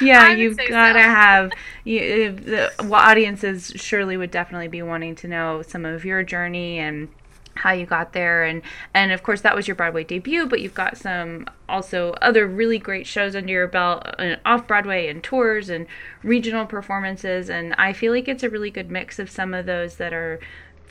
yeah, 0.00 0.32
you've 0.32 0.58
got 0.58 0.92
to 0.94 0.98
so. 0.98 1.08
have 1.08 1.52
you, 1.84 2.32
the 2.32 2.72
well, 2.80 2.94
audiences 2.94 3.72
surely 3.76 4.16
would 4.16 4.30
definitely 4.30 4.68
be 4.68 4.82
wanting 4.82 5.14
to 5.16 5.28
know 5.28 5.62
some 5.62 5.84
of 5.84 6.04
your 6.04 6.22
journey 6.22 6.78
and 6.78 7.08
how 7.54 7.72
you 7.72 7.86
got 7.86 8.12
there. 8.12 8.44
And 8.44 8.62
and 8.94 9.12
of 9.12 9.22
course 9.22 9.40
that 9.42 9.54
was 9.54 9.68
your 9.68 9.74
broadway 9.74 10.04
debut 10.04 10.46
but 10.46 10.60
you've 10.60 10.74
got 10.74 10.96
some 10.96 11.46
also 11.68 12.12
other 12.22 12.46
really 12.46 12.78
great 12.78 13.06
shows 13.06 13.34
under 13.34 13.52
your 13.52 13.66
belt 13.68 14.06
and 14.18 14.40
off 14.44 14.66
broadway 14.66 15.08
and 15.08 15.22
tours 15.22 15.68
and 15.68 15.86
regional 16.22 16.66
performances. 16.66 17.50
And 17.50 17.74
i 17.78 17.92
feel 17.92 18.12
like 18.12 18.28
it's 18.28 18.42
a 18.42 18.50
really 18.50 18.70
good 18.70 18.90
mix 18.90 19.18
of 19.18 19.30
some 19.30 19.54
of 19.54 19.66
those 19.66 19.96
that 19.96 20.12
are 20.12 20.40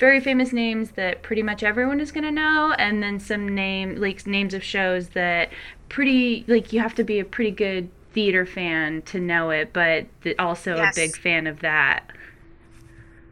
very 0.02 0.20
famous 0.20 0.52
names 0.52 0.92
that 0.92 1.22
pretty 1.22 1.44
much 1.44 1.62
everyone 1.62 2.00
is 2.00 2.12
going 2.12 2.24
to 2.24 2.32
know 2.32 2.74
and 2.80 3.04
then 3.04 3.20
some 3.20 3.48
name 3.48 3.96
like 3.98 4.26
names 4.26 4.56
of 4.56 4.64
shows 4.64 5.10
that 5.10 5.52
pretty 5.90 6.44
like 6.48 6.74
you 6.74 6.80
have 6.80 6.96
to 6.96 7.04
be 7.04 7.20
a 7.20 7.24
pretty 7.24 7.52
good 7.52 7.88
theater 8.12 8.44
fan 8.44 9.04
to 9.04 9.20
know 9.20 9.52
it 9.52 9.72
but 9.74 10.08
also 10.40 10.76
yes. 10.76 10.98
a 10.98 11.02
big 11.02 11.16
fan 11.16 11.46
of 11.46 11.60
that 11.60 12.12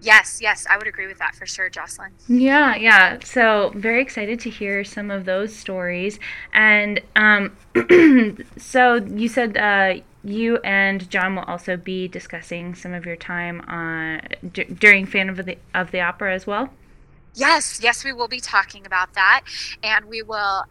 Yes, 0.02 0.40
yes, 0.42 0.66
I 0.70 0.78
would 0.78 0.88
agree 0.88 1.08
with 1.08 1.18
that 1.20 1.36
for 1.36 1.46
sure, 1.46 1.70
Jocelyn. 1.70 2.12
Yeah, 2.28 2.76
yeah. 2.76 3.20
So 3.24 3.74
very 3.76 4.02
excited 4.02 4.40
to 4.42 4.50
hear 4.50 4.84
some 4.84 5.12
of 5.12 5.26
those 5.26 5.54
stories. 5.54 6.20
And 6.54 7.02
um, 7.16 7.56
so 8.58 8.96
you 8.96 9.28
said 9.28 9.58
uh, 9.58 10.02
you 10.24 10.58
and 10.58 11.10
John 11.10 11.36
will 11.36 11.44
also 11.44 11.76
be 11.76 12.08
discussing 12.08 12.76
some 12.76 12.94
of 12.94 13.06
your 13.06 13.18
time 13.18 13.62
on 13.68 14.22
d- 14.54 14.64
during 14.66 15.06
Phantom 15.06 15.38
of 15.38 15.46
the 15.46 15.58
of 15.74 15.92
the 15.92 16.02
Opera 16.02 16.34
as 16.34 16.48
well. 16.48 16.70
Yes, 17.36 17.80
yes, 17.82 18.04
we 18.04 18.14
will 18.14 18.28
be 18.28 18.40
talking 18.40 18.86
about 18.86 19.14
that, 19.14 19.42
and 19.84 20.06
we 20.06 20.22
will 20.22 20.64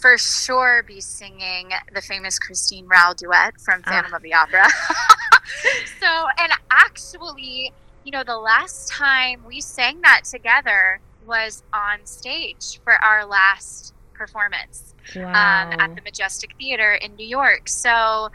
for 0.00 0.18
sure 0.18 0.84
be 0.86 1.00
singing 1.00 1.70
the 1.92 2.00
famous 2.00 2.38
Christine 2.38 2.86
Raoul 2.86 3.14
duet 3.14 3.60
from. 3.60 3.82
Phantom 3.82 4.12
ah. 4.12 4.16
of 4.16 4.22
the 4.22 4.34
Opera. 4.34 4.68
so, 6.00 6.26
and 6.38 6.52
actually 6.70 7.72
you 8.04 8.12
know, 8.12 8.24
the 8.24 8.38
last 8.38 8.90
time 8.90 9.42
we 9.46 9.60
sang 9.60 10.00
that 10.02 10.22
together 10.24 11.00
was 11.26 11.62
on 11.72 12.04
stage 12.04 12.80
for 12.82 12.94
our 12.94 13.24
last 13.24 13.94
performance 14.12 14.94
wow. 15.14 15.28
um, 15.28 15.80
at 15.80 15.94
the 15.94 16.02
Majestic 16.02 16.56
Theater 16.58 16.94
in 16.94 17.14
New 17.16 17.26
York. 17.26 17.68
So 17.68 18.30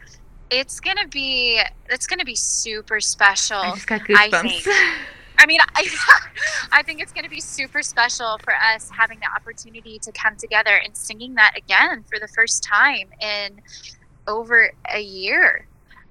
it's 0.49 0.79
gonna 0.79 1.07
be 1.07 1.61
it's 1.89 2.07
gonna 2.07 2.25
be 2.25 2.35
super 2.35 2.99
special. 3.01 3.57
I 3.57 3.73
just 3.73 3.87
got 3.87 4.01
goosebumps. 4.01 4.33
I 4.33 4.41
think. 4.41 4.67
I 5.39 5.45
mean, 5.45 5.59
I, 5.75 5.87
I 6.71 6.81
think 6.81 6.99
it's 6.99 7.13
going 7.13 7.23
to 7.23 7.29
be 7.29 7.41
super 7.41 7.83
special 7.83 8.39
for 8.43 8.55
us 8.55 8.89
having 8.89 9.19
the 9.19 9.27
opportunity 9.35 9.99
to 9.99 10.11
come 10.11 10.35
together 10.35 10.81
and 10.83 10.97
singing 10.97 11.35
that 11.35 11.53
again 11.55 12.03
for 12.09 12.19
the 12.19 12.27
first 12.27 12.63
time 12.63 13.09
in 13.21 13.61
over 14.27 14.71
a 14.91 14.99
year. 14.99 15.66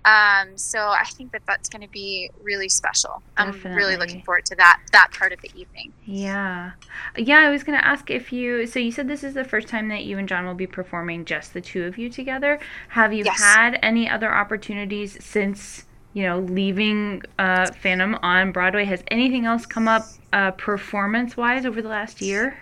Um, 0.06 0.56
so 0.56 0.78
I 0.78 1.02
think 1.04 1.32
that 1.32 1.42
that's 1.46 1.68
going 1.68 1.82
to 1.82 1.88
be 1.88 2.30
really 2.40 2.68
special. 2.68 3.22
Definitely. 3.36 3.70
I'm 3.70 3.76
really 3.76 3.96
looking 3.96 4.22
forward 4.22 4.46
to 4.46 4.54
that 4.54 4.80
that 4.92 5.10
part 5.12 5.32
of 5.32 5.40
the 5.40 5.50
evening. 5.56 5.92
Yeah, 6.04 6.72
yeah. 7.16 7.40
I 7.40 7.50
was 7.50 7.64
going 7.64 7.76
to 7.76 7.84
ask 7.84 8.08
if 8.08 8.32
you. 8.32 8.66
So 8.68 8.78
you 8.78 8.92
said 8.92 9.08
this 9.08 9.24
is 9.24 9.34
the 9.34 9.44
first 9.44 9.66
time 9.66 9.88
that 9.88 10.04
you 10.04 10.16
and 10.18 10.28
John 10.28 10.46
will 10.46 10.54
be 10.54 10.66
performing 10.68 11.24
just 11.24 11.54
the 11.54 11.60
two 11.60 11.84
of 11.84 11.98
you 11.98 12.08
together. 12.08 12.60
Have 12.90 13.12
you 13.12 13.24
yes. 13.24 13.42
had 13.42 13.80
any 13.82 14.08
other 14.08 14.32
opportunities 14.32 15.22
since? 15.22 15.84
You 16.14 16.22
know, 16.22 16.38
leaving 16.38 17.22
uh, 17.38 17.70
Phantom 17.72 18.14
on 18.22 18.50
Broadway. 18.50 18.86
Has 18.86 19.02
anything 19.08 19.44
else 19.44 19.66
come 19.66 19.86
up 19.86 20.06
uh, 20.32 20.52
performance 20.52 21.36
wise 21.36 21.66
over 21.66 21.82
the 21.82 21.90
last 21.90 22.22
year? 22.22 22.56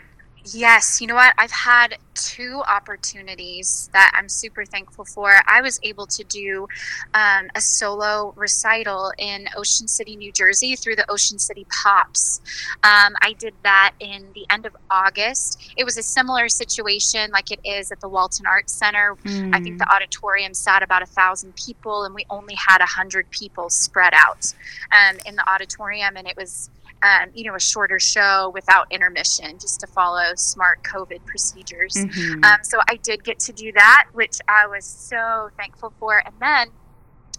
Yes, 0.53 1.01
you 1.01 1.07
know 1.07 1.15
what? 1.15 1.33
I've 1.39 1.51
had 1.51 1.97
two 2.15 2.63
opportunities 2.69 3.89
that 3.93 4.13
I'm 4.15 4.29
super 4.29 4.65
thankful 4.65 5.05
for. 5.07 5.33
I 5.47 5.63
was 5.63 5.81
able 5.83 6.07
to 6.07 6.25
do 6.25 6.69
um, 7.15 7.49
a 7.55 7.61
solo 7.61 8.35
recital 8.37 9.13
in 9.19 9.49
Ocean 9.57 9.89
City, 9.89 10.17
New 10.17 10.33
Jersey 10.33 10.77
through 10.77 10.97
the 10.97 11.11
Ocean 11.11 11.39
City 11.39 11.67
Pops. 11.71 12.41
Um, 12.83 13.15
I 13.23 13.35
did 13.39 13.55
that 13.63 13.95
in 14.01 14.27
the 14.35 14.47
end 14.51 14.67
of 14.67 14.77
August. 14.91 15.73
It 15.79 15.85
was 15.85 15.97
a 15.97 16.03
similar 16.03 16.49
situation 16.51 17.31
like 17.31 17.51
it 17.51 17.61
is 17.65 17.91
at 17.91 18.01
the 18.01 18.09
Walton 18.09 18.45
Arts 18.47 18.73
Center. 18.73 19.17
Mm. 19.25 19.55
I 19.55 19.63
think 19.63 19.79
the 19.79 19.93
auditorium 19.93 20.53
sat 20.53 20.83
about 20.83 21.03
a 21.03 21.07
thousand 21.07 21.57
people, 21.57 22.05
and 22.05 22.15
we 22.15 22.27
only 22.29 22.55
had 22.55 22.83
a 22.83 22.87
hundred 22.87 23.31
people 23.31 23.71
spread 23.71 24.13
out 24.15 24.53
um, 24.93 25.17
in 25.25 25.37
the 25.37 25.51
auditorium, 25.51 26.17
and 26.17 26.29
it 26.29 26.37
was 26.37 26.69
um, 27.05 27.31
you 27.35 27.45
know, 27.45 27.55
a 27.55 27.61
shorter 27.61 28.01
show 28.01 28.51
without 28.55 28.91
intermission, 28.91 29.59
just 29.59 29.81
to 29.81 29.87
follow 29.87 30.35
smart 30.37 30.83
COVID 30.83 31.25
procedures. 31.27 31.95
Mm-hmm. 31.95 32.43
Um, 32.45 32.59
so 32.63 32.81
I 32.89 32.97
did 32.97 33.23
get 33.23 33.39
to 33.41 33.53
do 33.53 33.73
that, 33.73 34.07
which 34.13 34.39
I 34.49 34.67
was 34.67 34.85
so 34.85 35.51
thankful 35.57 35.93
for. 36.01 36.23
And 36.25 36.35
then 36.41 36.69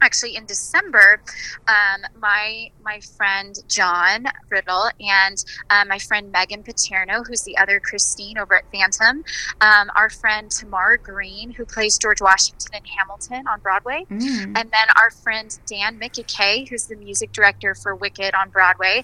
actually 0.02 0.36
in 0.36 0.46
December, 0.46 1.22
um, 1.68 2.02
my 2.20 2.70
my 2.84 3.00
friend 3.18 3.58
John 3.68 4.26
Riddle 4.50 4.90
and 5.00 5.44
uh, 5.70 5.86
my 5.88 5.98
friend 5.98 6.32
Meghan 6.34 6.64
Picerno, 6.64 7.26
who's 7.26 7.44
the 7.44 7.58
other 7.58 7.80
Christine 7.80 8.38
over 8.38 8.56
at 8.56 8.66
Phantom, 8.72 9.24
um, 9.62 9.90
our 9.96 10.10
friend 10.10 10.52
Tamar 10.52 10.98
Greene, 10.98 11.52
who 11.52 11.66
plays 11.66 11.98
George 11.98 12.22
Washington 12.22 12.76
in 12.76 12.84
Hamilton 12.86 13.48
on 13.48 13.60
Broadway, 13.62 14.06
mm. 14.10 14.46
and 14.46 14.56
then 14.56 14.88
our 15.02 15.10
friend 15.10 15.58
Dan 15.66 16.00
McKay, 16.00 16.68
who's 16.68 16.86
the 16.86 16.98
music 16.98 17.32
director 17.32 17.74
for 17.74 17.96
Wicked 17.96 18.36
on 18.36 18.50
Broadway 18.50 19.04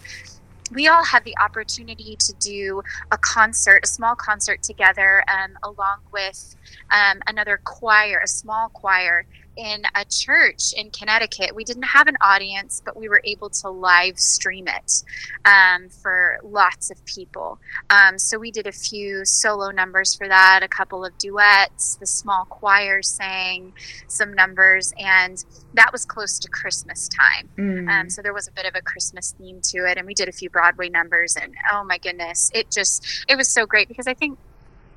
we 0.72 0.88
all 0.88 1.04
had 1.04 1.24
the 1.24 1.38
opportunity 1.38 2.16
to 2.18 2.34
do 2.40 2.82
a 3.12 3.18
concert, 3.18 3.82
a 3.84 3.88
small 3.88 4.16
concert 4.16 4.64
together, 4.64 5.24
um, 5.30 5.58
along 5.64 6.00
with 6.12 6.56
um, 6.92 7.20
another 7.28 7.60
choir, 7.64 8.22
a 8.24 8.28
small 8.28 8.70
choir 8.70 9.26
in 9.56 9.84
a 9.96 10.06
church 10.06 10.74
in 10.76 10.90
Connecticut. 10.92 11.56
We 11.56 11.64
didn't 11.64 11.84
have 11.84 12.08
an 12.08 12.18
audience, 12.22 12.82
but 12.84 12.96
we 12.96 13.10
were 13.10 13.22
able 13.26 13.50
to 13.50 13.70
live 13.70 14.18
stream 14.20 14.68
it 14.68 15.04
um, 15.46 15.90
for 15.90 16.40
lots 16.44 16.90
of 16.92 17.04
people. 17.06 17.60
Um, 17.90 18.18
so 18.18 18.38
we 18.38 18.52
did 18.52 18.68
a 18.68 18.72
few 18.72 19.26
solo 19.26 19.72
numbers 19.72 20.16
for 20.16 20.28
that, 20.28 20.62
a 20.64 20.68
couple 20.68 21.04
of 21.06 21.18
duets. 21.18 21.96
The 21.96 22.08
small 22.08 22.46
choir 22.46 23.02
sang 23.02 23.74
some 24.08 24.34
numbers, 24.34 24.94
and 24.98 25.44
that 25.74 25.92
was 25.92 26.06
close 26.06 26.40
to 26.40 26.50
Christmas 26.50 27.08
time. 27.08 27.50
Mm. 27.58 27.90
Um, 27.90 28.10
so 28.10 28.22
there 28.22 28.34
was 28.34 28.48
a 28.48 28.52
bit 28.52 28.66
of 28.66 28.76
a 28.76 28.82
Christmas 28.82 29.36
theme 29.38 29.60
to 29.64 29.90
it, 29.90 29.98
and 29.98 30.08
we 30.08 30.14
did 30.14 30.30
a 30.30 30.34
few 30.34 30.50
Broadway 30.50 30.90
numbers. 30.90 31.36
And 31.36 31.54
oh 31.72 31.84
my 31.84 31.98
goodness, 31.98 32.52
it 32.54 32.72
just 32.72 33.26
it 33.28 33.36
was 33.36 33.48
so 33.48 33.66
great 33.66 33.88
because 33.88 34.08
I 34.08 34.14
think 34.14 34.38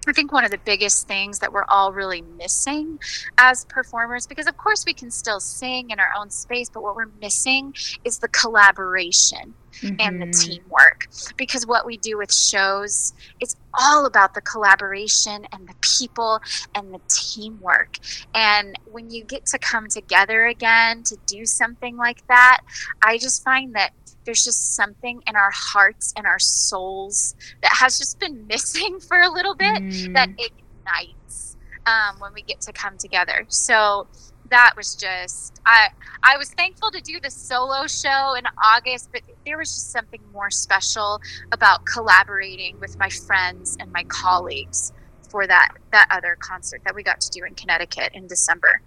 I 0.07 0.13
think 0.13 0.33
one 0.33 0.45
of 0.45 0.51
the 0.51 0.59
biggest 0.59 1.09
things 1.09 1.39
that 1.41 1.53
we're 1.53 1.65
all 1.69 1.93
really 1.93 2.23
missing 2.23 2.99
as 3.39 3.65
performers, 3.67 4.27
because 4.27 4.47
of 4.47 4.57
course 4.57 4.85
we 4.87 4.95
can 4.95 5.11
still 5.11 5.41
sing 5.41 5.91
in 5.91 6.01
our 6.01 6.13
own 6.17 6.31
space, 6.31 6.69
but 6.69 6.83
what 6.83 6.97
we're 6.97 7.11
missing 7.21 7.75
is 8.05 8.19
the 8.19 8.29
collaboration 8.29 9.55
mm-hmm. 9.81 9.97
and 9.99 10.21
the 10.21 10.27
mm-hmm. 10.27 10.51
teamwork. 10.51 11.09
Because 11.37 11.67
what 11.67 11.87
we 11.87 11.97
do 11.97 12.19
with 12.19 12.33
shows 12.33 13.13
is 13.41 13.57
all 13.75 14.07
about 14.07 14.35
the 14.35 14.41
collaboration 14.41 15.47
and 15.53 15.69
the 15.69 15.75
people 15.81 16.41
and 16.75 16.93
the 16.93 17.01
teamwork. 17.09 17.99
And 18.35 18.79
when 18.91 19.11
you 19.11 19.25
get 19.25 19.47
to 19.47 19.59
come 19.59 19.89
together 19.89 20.47
again 20.47 21.03
to 21.05 21.17
do 21.27 21.45
something 21.45 21.97
like 21.97 22.27
that, 22.29 22.61
I 23.03 23.19
just 23.19 23.43
find 23.43 23.75
that 23.75 23.93
there's 24.25 24.45
just 24.45 24.75
something 24.75 25.23
in 25.27 25.37
our 25.37 25.51
hearts 25.53 26.13
and 26.17 26.27
our 26.27 26.39
souls 26.39 27.35
that 27.63 27.73
has 27.73 27.99
just 27.99 28.19
been 28.19 28.47
missing 28.49 29.01
for 29.01 29.21
a 29.21 29.31
little 29.31 29.55
bit 29.55 29.83
mm. 29.83 30.15
that 30.15 30.31
ignites 30.31 31.57
um, 31.87 32.19
when 32.19 32.33
we 32.35 32.43
get 32.43 32.61
to 32.63 32.73
come 32.73 32.97
together. 32.99 33.45
So 33.49 34.07
that 34.51 34.75
was 34.77 34.95
just 34.95 35.61
I 35.67 35.89
I 36.23 36.37
was 36.37 36.51
thankful 36.51 36.91
to 36.91 37.01
do 37.01 37.19
the 37.21 37.31
solo 37.31 37.87
show 37.87 38.35
in 38.35 38.45
August, 38.63 39.11
but 39.13 39.23
there 39.47 39.59
was 39.59 39.73
just 39.73 39.91
something 39.91 40.21
more 40.33 40.51
special 40.51 41.21
about 41.53 41.85
collaborating 41.87 42.79
with 42.81 42.99
my 42.99 43.09
friends 43.09 43.77
and 43.81 43.91
my 43.93 44.05
colleagues 44.05 44.93
for 45.29 45.47
that 45.47 45.75
that 45.93 46.07
other 46.11 46.37
concert 46.39 46.83
that 46.85 46.95
we 46.95 47.03
got 47.03 47.21
to 47.21 47.31
do 47.31 47.45
in 47.45 47.55
Connecticut 47.55 48.11
in 48.15 48.27
December. 48.27 48.83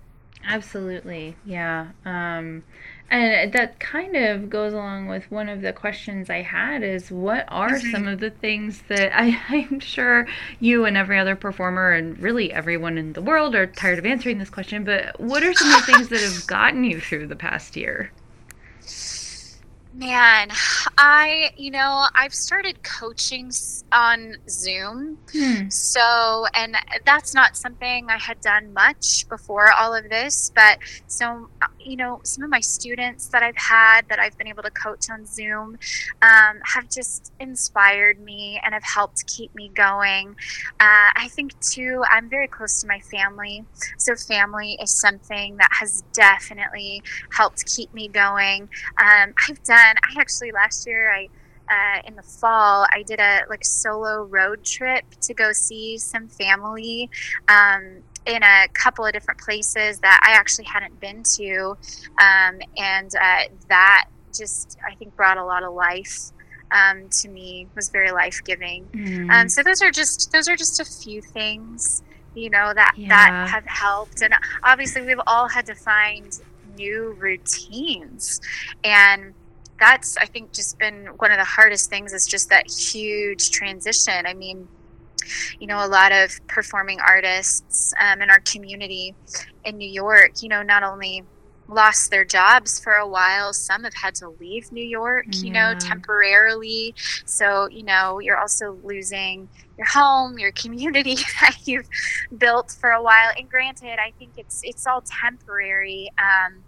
Absolutely. 0.47 1.35
Yeah. 1.45 1.87
Um 2.05 2.63
and 3.09 3.53
that 3.53 3.79
kind 3.79 4.17
of 4.17 4.49
goes 4.49 4.73
along 4.73 5.07
with 5.07 5.31
one 5.31 5.47
of 5.47 5.61
the 5.61 5.71
questions 5.71 6.29
I 6.29 6.41
had 6.41 6.83
is 6.83 7.09
what 7.09 7.45
are 7.47 7.79
some 7.79 8.05
of 8.05 8.19
the 8.19 8.31
things 8.31 8.81
that 8.89 9.17
I, 9.17 9.39
I'm 9.49 9.79
sure 9.79 10.27
you 10.59 10.83
and 10.85 10.97
every 10.97 11.17
other 11.17 11.35
performer 11.35 11.91
and 11.91 12.19
really 12.19 12.51
everyone 12.51 12.97
in 12.97 13.13
the 13.13 13.21
world 13.21 13.55
are 13.55 13.65
tired 13.65 13.99
of 13.99 14.05
answering 14.05 14.39
this 14.39 14.49
question, 14.49 14.83
but 14.83 15.19
what 15.19 15.43
are 15.43 15.53
some 15.53 15.71
of 15.71 15.85
the 15.85 15.91
things 15.93 16.09
that 16.09 16.19
have 16.19 16.47
gotten 16.47 16.83
you 16.83 16.99
through 16.99 17.27
the 17.27 17.35
past 17.35 17.77
year? 17.77 18.11
Man, 19.97 20.49
I, 20.99 21.53
you 21.57 21.71
know, 21.71 22.05
I've 22.13 22.33
started 22.33 22.83
coaching 22.83 23.49
on 23.91 24.35
Zoom. 24.47 25.17
Hmm. 25.33 25.69
So, 25.69 26.45
and 26.53 26.75
that's 27.03 27.33
not 27.33 27.57
something 27.57 28.05
I 28.07 28.19
had 28.19 28.39
done 28.39 28.73
much 28.73 29.27
before 29.27 29.71
all 29.71 29.95
of 29.95 30.07
this. 30.07 30.51
But 30.53 30.77
so, 31.07 31.49
you 31.79 31.95
know, 31.95 32.19
some 32.21 32.43
of 32.43 32.51
my 32.51 32.59
students 32.59 33.29
that 33.29 33.41
I've 33.41 33.57
had 33.57 34.07
that 34.09 34.19
I've 34.19 34.37
been 34.37 34.47
able 34.47 34.61
to 34.63 34.69
coach 34.69 35.09
on 35.09 35.25
Zoom 35.25 35.79
um, 36.21 36.59
have 36.63 36.87
just 36.89 37.33
inspired 37.39 38.19
me 38.19 38.61
and 38.63 38.75
have 38.75 38.83
helped 38.83 39.25
keep 39.25 39.55
me 39.55 39.71
going. 39.73 40.35
Uh, 40.79 41.09
I 41.15 41.27
think, 41.31 41.59
too, 41.59 42.03
I'm 42.07 42.29
very 42.29 42.47
close 42.47 42.81
to 42.81 42.87
my 42.87 42.99
family. 42.99 43.65
So, 43.97 44.15
family 44.15 44.77
is 44.79 44.91
something 44.91 45.57
that 45.57 45.69
has 45.71 46.03
definitely 46.13 47.01
helped 47.31 47.65
keep 47.65 47.91
me 47.95 48.09
going. 48.09 48.69
Um, 49.01 49.33
I've 49.49 49.63
done 49.63 49.86
I 49.97 50.19
actually 50.19 50.51
last 50.51 50.87
year 50.87 51.11
I 51.11 51.29
uh, 51.69 52.01
in 52.05 52.15
the 52.15 52.23
fall 52.23 52.85
I 52.91 53.03
did 53.03 53.19
a 53.19 53.41
like 53.49 53.65
solo 53.65 54.23
road 54.23 54.63
trip 54.63 55.05
to 55.21 55.33
go 55.33 55.51
see 55.51 55.97
some 55.97 56.27
family 56.27 57.09
um, 57.47 58.03
in 58.25 58.43
a 58.43 58.67
couple 58.73 59.05
of 59.05 59.13
different 59.13 59.39
places 59.39 59.99
that 59.99 60.19
I 60.23 60.37
actually 60.37 60.65
hadn't 60.65 60.99
been 60.99 61.23
to, 61.35 61.77
um, 62.19 62.59
and 62.77 63.11
uh, 63.15 63.43
that 63.69 64.07
just 64.33 64.77
I 64.85 64.95
think 64.95 65.15
brought 65.15 65.37
a 65.37 65.43
lot 65.43 65.63
of 65.63 65.73
life 65.73 66.31
um, 66.71 67.09
to 67.21 67.29
me. 67.29 67.67
Was 67.75 67.89
very 67.89 68.11
life 68.11 68.41
giving. 68.43 68.85
Mm. 68.93 69.31
Um, 69.31 69.49
so 69.49 69.63
those 69.63 69.81
are 69.81 69.91
just 69.91 70.31
those 70.31 70.47
are 70.47 70.55
just 70.55 70.79
a 70.79 70.85
few 70.85 71.21
things 71.21 72.03
you 72.35 72.49
know 72.49 72.73
that 72.73 72.93
yeah. 72.97 73.09
that 73.09 73.49
have 73.49 73.65
helped, 73.65 74.21
and 74.21 74.33
obviously 74.63 75.01
we've 75.01 75.21
all 75.25 75.47
had 75.47 75.65
to 75.65 75.75
find 75.75 76.39
new 76.77 77.15
routines 77.19 78.39
and 78.83 79.33
that's 79.79 80.17
I 80.17 80.25
think 80.25 80.53
just 80.53 80.77
been 80.79 81.07
one 81.17 81.31
of 81.31 81.37
the 81.37 81.45
hardest 81.45 81.89
things 81.89 82.13
is 82.13 82.27
just 82.27 82.49
that 82.49 82.69
huge 82.69 83.51
transition. 83.51 84.25
I 84.25 84.33
mean, 84.33 84.67
you 85.59 85.67
know, 85.67 85.85
a 85.85 85.87
lot 85.87 86.11
of 86.11 86.39
performing 86.47 86.99
artists 86.99 87.93
um, 87.99 88.21
in 88.21 88.29
our 88.29 88.39
community 88.41 89.15
in 89.65 89.77
New 89.77 89.89
York, 89.89 90.41
you 90.41 90.49
know, 90.49 90.63
not 90.63 90.83
only 90.83 91.23
lost 91.67 92.09
their 92.11 92.23
jobs 92.23 92.79
for 92.79 92.93
a 92.93 93.07
while, 93.07 93.53
some 93.53 93.83
have 93.83 93.93
had 93.93 94.15
to 94.15 94.29
leave 94.39 94.71
New 94.71 94.83
York, 94.83 95.25
you 95.31 95.51
know, 95.51 95.73
temporarily. 95.79 96.95
So, 97.25 97.67
you 97.67 97.83
know, 97.83 98.19
you're 98.19 98.37
also 98.37 98.77
losing 98.83 99.49
your 99.77 99.87
home, 99.87 100.39
your 100.39 100.51
community 100.53 101.15
that 101.41 101.57
you've 101.65 101.89
built 102.37 102.75
for 102.79 102.91
a 102.91 103.01
while. 103.01 103.31
And 103.37 103.49
granted, 103.49 103.99
I 103.99 104.11
think 104.17 104.31
it's 104.37 104.61
it's 104.63 104.87
all 104.87 105.01
temporary. 105.01 106.09
Um, 106.17 106.63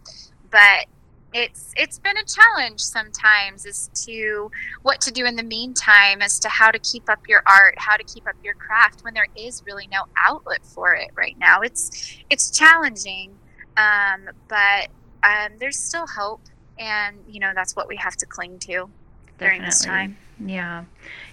but 0.52 0.88
it's 1.34 1.74
it's 1.78 2.00
been 2.00 2.18
a 2.18 2.24
challenge 2.24 2.80
sometimes 2.80 3.66
as 3.66 3.90
to 3.94 4.50
what 4.82 5.00
to 5.02 5.12
do 5.12 5.26
in 5.26 5.36
the 5.36 5.44
meantime 5.44 6.22
as 6.22 6.40
to 6.40 6.50
how 6.50 6.72
to 6.72 6.80
keep 6.80 7.10
up 7.10 7.20
your 7.28 7.44
art 7.46 7.76
how 7.78 7.96
to 7.96 8.04
keep 8.04 8.28
up 8.28 8.36
your 8.44 8.56
craft 8.56 9.04
when 9.04 9.14
there 9.14 9.28
is 9.36 9.64
really 9.66 9.88
no 9.92 10.04
outlet 10.18 10.66
for 10.66 10.94
it 10.94 11.12
right 11.16 11.38
now. 11.40 11.62
It's 11.62 12.18
it's 12.30 12.50
challenging 12.50 13.38
um, 13.78 14.30
but 14.48 14.88
um, 15.24 15.54
there's 15.60 15.78
still 15.78 16.08
hope 16.08 16.42
and 16.78 17.18
you 17.28 17.40
know 17.40 17.52
that's 17.54 17.76
what 17.76 17.88
we 17.88 17.96
have 17.98 18.16
to 18.18 18.26
cling 18.26 18.60
to 18.60 18.90
during 19.38 19.62
this 19.62 19.84
time. 19.84 20.18
Yeah 20.44 20.86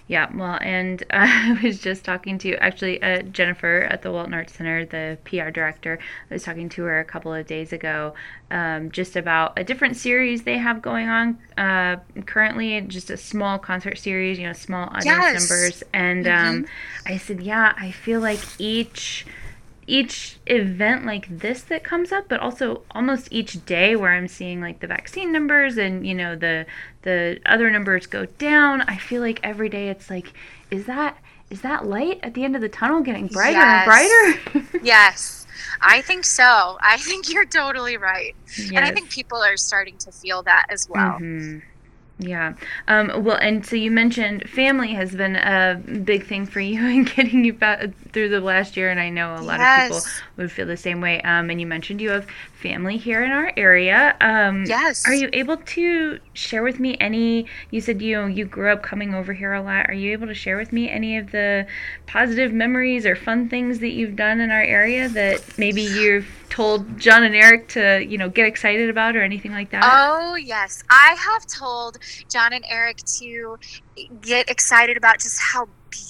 yeah, 0.07 0.29
well, 0.33 0.57
and 0.61 1.03
I 1.11 1.59
was 1.61 1.79
just 1.79 2.03
talking 2.05 2.37
to 2.39 2.55
actually 2.57 3.01
uh, 3.01 3.23
Jennifer 3.23 3.81
at 3.89 4.01
the 4.01 4.11
Walton 4.11 4.33
Arts 4.33 4.53
Center, 4.53 4.85
the 4.85 5.17
PR 5.25 5.49
director. 5.49 5.99
I 6.29 6.33
was 6.33 6.43
talking 6.43 6.69
to 6.69 6.83
her 6.83 6.99
a 6.99 7.05
couple 7.05 7.33
of 7.33 7.45
days 7.45 7.73
ago 7.73 8.13
um, 8.49 8.91
just 8.91 9.15
about 9.15 9.53
a 9.57 9.63
different 9.63 9.97
series 9.97 10.43
they 10.43 10.57
have 10.57 10.81
going 10.81 11.09
on 11.09 11.37
uh, 11.57 11.97
currently, 12.25 12.79
just 12.81 13.09
a 13.09 13.17
small 13.17 13.59
concert 13.59 13.97
series, 13.97 14.39
you 14.39 14.47
know, 14.47 14.53
small 14.53 14.87
audience 14.87 15.05
yes. 15.05 15.49
numbers. 15.49 15.83
And 15.93 16.25
mm-hmm. 16.25 16.47
um, 16.47 16.65
I 17.05 17.17
said, 17.17 17.41
yeah, 17.41 17.73
I 17.77 17.91
feel 17.91 18.21
like 18.21 18.39
each 18.59 19.25
each 19.87 20.37
event 20.45 21.05
like 21.05 21.39
this 21.39 21.61
that 21.63 21.83
comes 21.83 22.11
up 22.11 22.27
but 22.27 22.39
also 22.39 22.81
almost 22.91 23.27
each 23.31 23.65
day 23.65 23.95
where 23.95 24.11
i'm 24.11 24.27
seeing 24.27 24.61
like 24.61 24.79
the 24.81 24.87
vaccine 24.87 25.31
numbers 25.31 25.77
and 25.77 26.05
you 26.05 26.13
know 26.13 26.35
the 26.35 26.65
the 27.03 27.39
other 27.45 27.71
numbers 27.71 28.05
go 28.05 28.25
down 28.37 28.81
i 28.81 28.97
feel 28.97 29.21
like 29.21 29.39
every 29.43 29.69
day 29.69 29.89
it's 29.89 30.09
like 30.09 30.33
is 30.69 30.85
that 30.85 31.17
is 31.49 31.61
that 31.61 31.85
light 31.85 32.19
at 32.23 32.33
the 32.33 32.43
end 32.43 32.55
of 32.55 32.61
the 32.61 32.69
tunnel 32.69 33.01
getting 33.01 33.27
brighter 33.27 33.57
yes. 33.57 34.35
and 34.53 34.61
brighter? 34.61 34.79
yes. 34.83 35.47
I 35.81 36.01
think 36.01 36.25
so. 36.25 36.77
I 36.81 36.97
think 36.97 37.31
you're 37.31 37.45
totally 37.45 37.97
right. 37.97 38.35
Yes. 38.57 38.71
And 38.71 38.79
I 38.79 38.91
think 38.91 39.09
people 39.09 39.41
are 39.41 39.57
starting 39.57 39.97
to 39.99 40.11
feel 40.11 40.43
that 40.43 40.65
as 40.69 40.89
well. 40.89 41.13
Mm-hmm. 41.13 41.59
Yeah. 42.19 42.53
Um, 42.87 43.23
well, 43.23 43.37
and 43.37 43.63
so 43.65 43.75
you 43.75 43.91
mentioned 43.91 44.49
family 44.49 44.93
has 44.93 45.15
been 45.15 45.35
a 45.35 45.79
big 46.03 46.25
thing 46.25 46.47
for 46.47 46.59
you 46.59 46.85
in 46.87 47.03
getting 47.03 47.45
you 47.45 47.53
back 47.53 47.89
through 48.11 48.29
the 48.29 48.39
last 48.39 48.75
year, 48.75 48.89
and 48.89 48.99
I 48.99 49.09
know 49.09 49.35
a 49.35 49.41
lot 49.41 49.59
yes. 49.59 49.89
of 49.89 50.03
people 50.03 50.23
would 50.37 50.51
feel 50.51 50.65
the 50.65 50.77
same 50.77 50.99
way. 50.99 51.21
Um, 51.21 51.49
and 51.49 51.61
you 51.61 51.67
mentioned 51.67 52.01
you 52.01 52.09
have 52.09 52.27
family 52.57 52.97
here 52.97 53.23
in 53.23 53.31
our 53.31 53.53
area. 53.55 54.15
Um, 54.19 54.65
yes. 54.65 55.05
Are 55.05 55.13
you 55.13 55.29
able 55.31 55.57
to 55.57 56.19
share 56.33 56.63
with 56.63 56.79
me 56.79 56.97
any? 56.99 57.45
You 57.69 57.81
said 57.81 58.01
you 58.01 58.25
you 58.25 58.45
grew 58.45 58.71
up 58.71 58.81
coming 58.81 59.13
over 59.13 59.33
here 59.33 59.53
a 59.53 59.61
lot. 59.61 59.89
Are 59.89 59.93
you 59.93 60.11
able 60.11 60.27
to 60.27 60.33
share 60.33 60.57
with 60.57 60.73
me 60.73 60.89
any 60.89 61.17
of 61.17 61.31
the 61.31 61.67
positive 62.07 62.51
memories 62.51 63.05
or 63.05 63.15
fun 63.15 63.47
things 63.47 63.79
that 63.79 63.89
you've 63.89 64.15
done 64.15 64.39
in 64.39 64.49
our 64.49 64.61
area 64.61 65.07
that 65.09 65.43
maybe 65.57 65.83
you've 65.83 66.27
told 66.49 66.97
John 66.97 67.23
and 67.23 67.35
Eric 67.35 67.67
to 67.69 68.03
you 68.03 68.17
know 68.17 68.29
get 68.29 68.47
excited 68.47 68.89
about 68.89 69.15
or 69.15 69.21
anything 69.21 69.51
like 69.51 69.69
that? 69.69 69.83
Oh 69.85 70.35
yes, 70.35 70.83
I 70.89 71.15
have 71.19 71.45
told 71.45 71.99
John 72.29 72.53
and 72.53 72.65
Eric 72.67 72.97
to 73.19 73.57
get 74.21 74.49
excited 74.49 74.97
about 74.97 75.19
just 75.19 75.39
how 75.39 75.67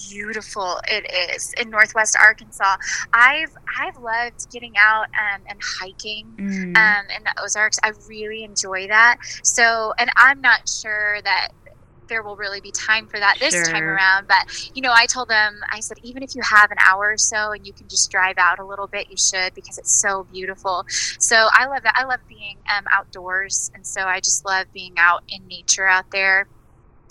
beautiful 0.08 0.80
it 0.88 1.06
is 1.34 1.54
in 1.60 1.70
Northwest 1.70 2.16
Arkansas. 2.20 2.76
I've 3.12 3.52
I've 3.78 3.96
loved 3.98 4.50
getting 4.50 4.74
out 4.78 5.04
um, 5.04 5.42
and 5.48 5.58
hiking 5.62 6.26
mm. 6.36 6.76
um, 6.76 7.04
in 7.16 7.24
the 7.24 7.42
Ozarks. 7.42 7.78
I 7.82 7.92
really 8.08 8.44
enjoy 8.44 8.88
that. 8.88 9.18
So, 9.42 9.94
and 9.98 10.10
I'm 10.16 10.40
not 10.40 10.68
sure 10.68 11.20
that 11.22 11.48
there 12.08 12.22
will 12.22 12.36
really 12.36 12.60
be 12.60 12.70
time 12.70 13.06
for 13.06 13.18
that 13.18 13.36
this 13.38 13.54
sure. 13.54 13.64
time 13.64 13.84
around. 13.84 14.26
But 14.26 14.70
you 14.74 14.82
know, 14.82 14.92
I 14.94 15.06
told 15.06 15.28
them, 15.28 15.60
I 15.70 15.80
said, 15.80 15.98
even 16.02 16.22
if 16.22 16.34
you 16.34 16.42
have 16.42 16.70
an 16.70 16.78
hour 16.84 17.12
or 17.12 17.18
so 17.18 17.52
and 17.52 17.66
you 17.66 17.72
can 17.72 17.88
just 17.88 18.10
drive 18.10 18.36
out 18.38 18.58
a 18.58 18.64
little 18.64 18.86
bit, 18.86 19.10
you 19.10 19.16
should 19.16 19.54
because 19.54 19.78
it's 19.78 19.92
so 19.92 20.26
beautiful. 20.32 20.84
So 20.88 21.48
I 21.52 21.66
love 21.66 21.82
that. 21.82 21.94
I 21.96 22.04
love 22.04 22.20
being 22.28 22.56
um, 22.76 22.84
outdoors, 22.92 23.70
and 23.74 23.86
so 23.86 24.02
I 24.02 24.20
just 24.20 24.44
love 24.44 24.66
being 24.72 24.94
out 24.98 25.22
in 25.28 25.46
nature 25.46 25.86
out 25.86 26.10
there. 26.10 26.46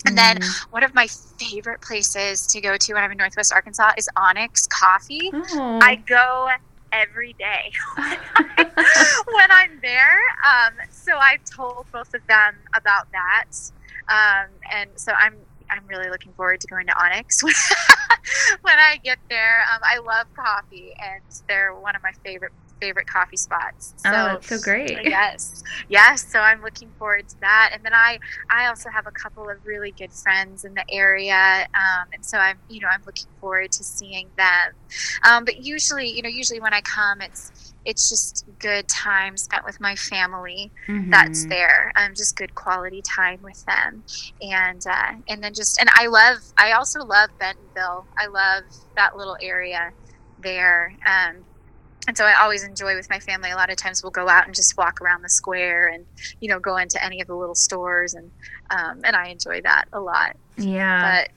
And 0.06 0.16
then 0.16 0.38
mm. 0.38 0.72
one 0.72 0.84
of 0.84 0.94
my 0.94 1.06
favorite 1.06 1.80
places 1.80 2.46
to 2.48 2.60
go 2.60 2.76
to 2.76 2.94
when 2.94 3.02
I'm 3.02 3.10
in 3.10 3.18
Northwest 3.18 3.52
Arkansas 3.52 3.92
is 3.96 4.08
Onyx 4.16 4.66
Coffee. 4.68 5.30
Oh. 5.34 5.80
I 5.82 5.96
go 5.96 6.48
every 6.92 7.34
day 7.34 7.72
when 7.96 9.50
I'm 9.50 9.78
there. 9.82 10.18
Um, 10.46 10.74
so 10.90 11.16
I've 11.16 11.44
told 11.44 11.86
both 11.92 12.14
of 12.14 12.26
them 12.26 12.54
about 12.74 13.10
that. 13.12 13.46
Um, 14.08 14.48
and 14.72 14.90
so 14.96 15.12
I'm 15.12 15.34
I'm 15.70 15.86
really 15.86 16.08
looking 16.08 16.32
forward 16.32 16.60
to 16.62 16.66
going 16.66 16.86
to 16.86 17.04
Onyx 17.04 17.42
when 18.62 18.78
I 18.78 18.98
get 19.04 19.18
there. 19.28 19.64
Um, 19.72 19.80
I 19.82 19.98
love 19.98 20.26
coffee, 20.34 20.94
and 20.98 21.22
they're 21.46 21.74
one 21.74 21.94
of 21.94 22.02
my 22.02 22.12
favorite 22.24 22.52
favorite 22.80 23.06
coffee 23.06 23.36
spots. 23.36 23.94
So, 23.96 24.10
oh, 24.10 24.12
that's 24.12 24.48
so 24.48 24.58
great. 24.58 24.98
Yes, 25.04 25.62
yes. 25.88 26.30
So 26.30 26.38
I'm 26.38 26.62
looking 26.62 26.90
forward 26.98 27.28
to 27.28 27.40
that. 27.40 27.70
And 27.74 27.84
then 27.84 27.92
I, 27.92 28.18
I 28.50 28.66
also 28.66 28.88
have 28.88 29.06
a 29.06 29.10
couple 29.10 29.48
of 29.48 29.66
really 29.66 29.90
good 29.90 30.12
friends 30.12 30.64
in 30.64 30.74
the 30.74 30.84
area, 30.90 31.66
um, 31.74 32.06
and 32.12 32.24
so 32.24 32.38
I'm, 32.38 32.58
you 32.68 32.80
know, 32.80 32.88
I'm 32.88 33.02
looking 33.06 33.28
forward 33.40 33.72
to 33.72 33.84
seeing 33.84 34.28
them. 34.36 34.72
Um, 35.28 35.44
but 35.44 35.64
usually, 35.64 36.08
you 36.08 36.22
know, 36.22 36.28
usually 36.28 36.60
when 36.60 36.74
I 36.74 36.80
come, 36.82 37.20
it's 37.20 37.67
it's 37.88 38.10
just 38.10 38.44
good 38.58 38.86
time 38.86 39.34
spent 39.36 39.64
with 39.64 39.80
my 39.80 39.96
family 39.96 40.70
mm-hmm. 40.86 41.10
that's 41.10 41.46
there 41.46 41.90
um, 41.96 42.14
just 42.14 42.36
good 42.36 42.54
quality 42.54 43.00
time 43.00 43.40
with 43.42 43.64
them 43.64 44.04
and 44.42 44.86
uh, 44.86 45.12
and 45.26 45.42
then 45.42 45.54
just 45.54 45.80
and 45.80 45.88
i 45.94 46.06
love 46.06 46.36
i 46.58 46.72
also 46.72 47.02
love 47.02 47.30
bentonville 47.38 48.06
i 48.18 48.26
love 48.26 48.62
that 48.94 49.16
little 49.16 49.38
area 49.40 49.90
there 50.42 50.94
um, 51.06 51.44
and 52.06 52.16
so 52.16 52.24
I 52.24 52.40
always 52.40 52.64
enjoy 52.64 52.96
with 52.96 53.10
my 53.10 53.20
family. 53.20 53.50
A 53.50 53.54
lot 53.54 53.68
of 53.68 53.76
times 53.76 54.02
we'll 54.02 54.10
go 54.10 54.30
out 54.30 54.46
and 54.46 54.54
just 54.54 54.78
walk 54.78 55.02
around 55.02 55.20
the 55.20 55.28
square 55.28 55.88
and 55.88 56.06
you 56.40 56.48
know 56.48 56.58
go 56.58 56.78
into 56.78 57.04
any 57.04 57.20
of 57.20 57.26
the 57.26 57.34
little 57.34 57.54
stores 57.54 58.14
and 58.14 58.30
um, 58.70 59.02
and 59.04 59.14
I 59.14 59.28
enjoy 59.28 59.60
that 59.60 59.88
a 59.92 60.00
lot. 60.00 60.34
Yeah. 60.56 61.20
But 61.20 61.30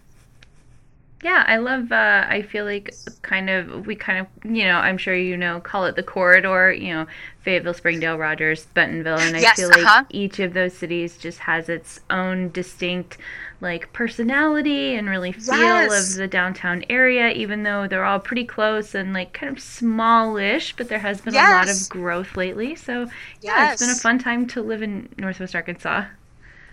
yeah, 1.23 1.43
I 1.47 1.57
love. 1.57 1.91
Uh, 1.91 2.25
I 2.27 2.41
feel 2.41 2.65
like 2.65 2.93
kind 3.21 3.49
of 3.49 3.85
we 3.85 3.95
kind 3.95 4.19
of 4.19 4.27
you 4.51 4.65
know 4.65 4.77
I'm 4.77 4.97
sure 4.97 5.15
you 5.15 5.37
know 5.37 5.59
call 5.59 5.85
it 5.85 5.95
the 5.95 6.03
corridor. 6.03 6.73
You 6.73 6.93
know 6.93 7.07
Fayetteville, 7.41 7.73
Springdale, 7.73 8.17
Rogers, 8.17 8.65
Bentonville, 8.73 9.19
and 9.19 9.35
I 9.35 9.39
yes, 9.39 9.59
feel 9.59 9.69
like 9.69 9.79
uh-huh. 9.79 10.05
each 10.09 10.39
of 10.39 10.53
those 10.53 10.73
cities 10.73 11.17
just 11.17 11.39
has 11.39 11.69
its 11.69 11.99
own 12.09 12.51
distinct 12.51 13.17
like 13.61 13.93
personality 13.93 14.95
and 14.95 15.07
really 15.07 15.31
feel 15.31 15.57
yes. 15.57 16.11
of 16.11 16.17
the 16.17 16.27
downtown 16.27 16.83
area. 16.89 17.29
Even 17.29 17.63
though 17.63 17.87
they're 17.87 18.05
all 18.05 18.19
pretty 18.19 18.45
close 18.45 18.95
and 18.95 19.13
like 19.13 19.33
kind 19.33 19.55
of 19.55 19.61
smallish, 19.61 20.75
but 20.75 20.89
there 20.89 20.99
has 20.99 21.21
been 21.21 21.35
yes. 21.35 21.49
a 21.49 21.53
lot 21.53 21.69
of 21.69 21.89
growth 21.89 22.35
lately. 22.35 22.75
So 22.75 23.07
yeah, 23.41 23.71
it's 23.71 23.81
been 23.81 23.91
a 23.91 23.95
fun 23.95 24.17
time 24.17 24.47
to 24.47 24.61
live 24.61 24.81
in 24.81 25.09
Northwest 25.17 25.55
Arkansas. 25.55 26.05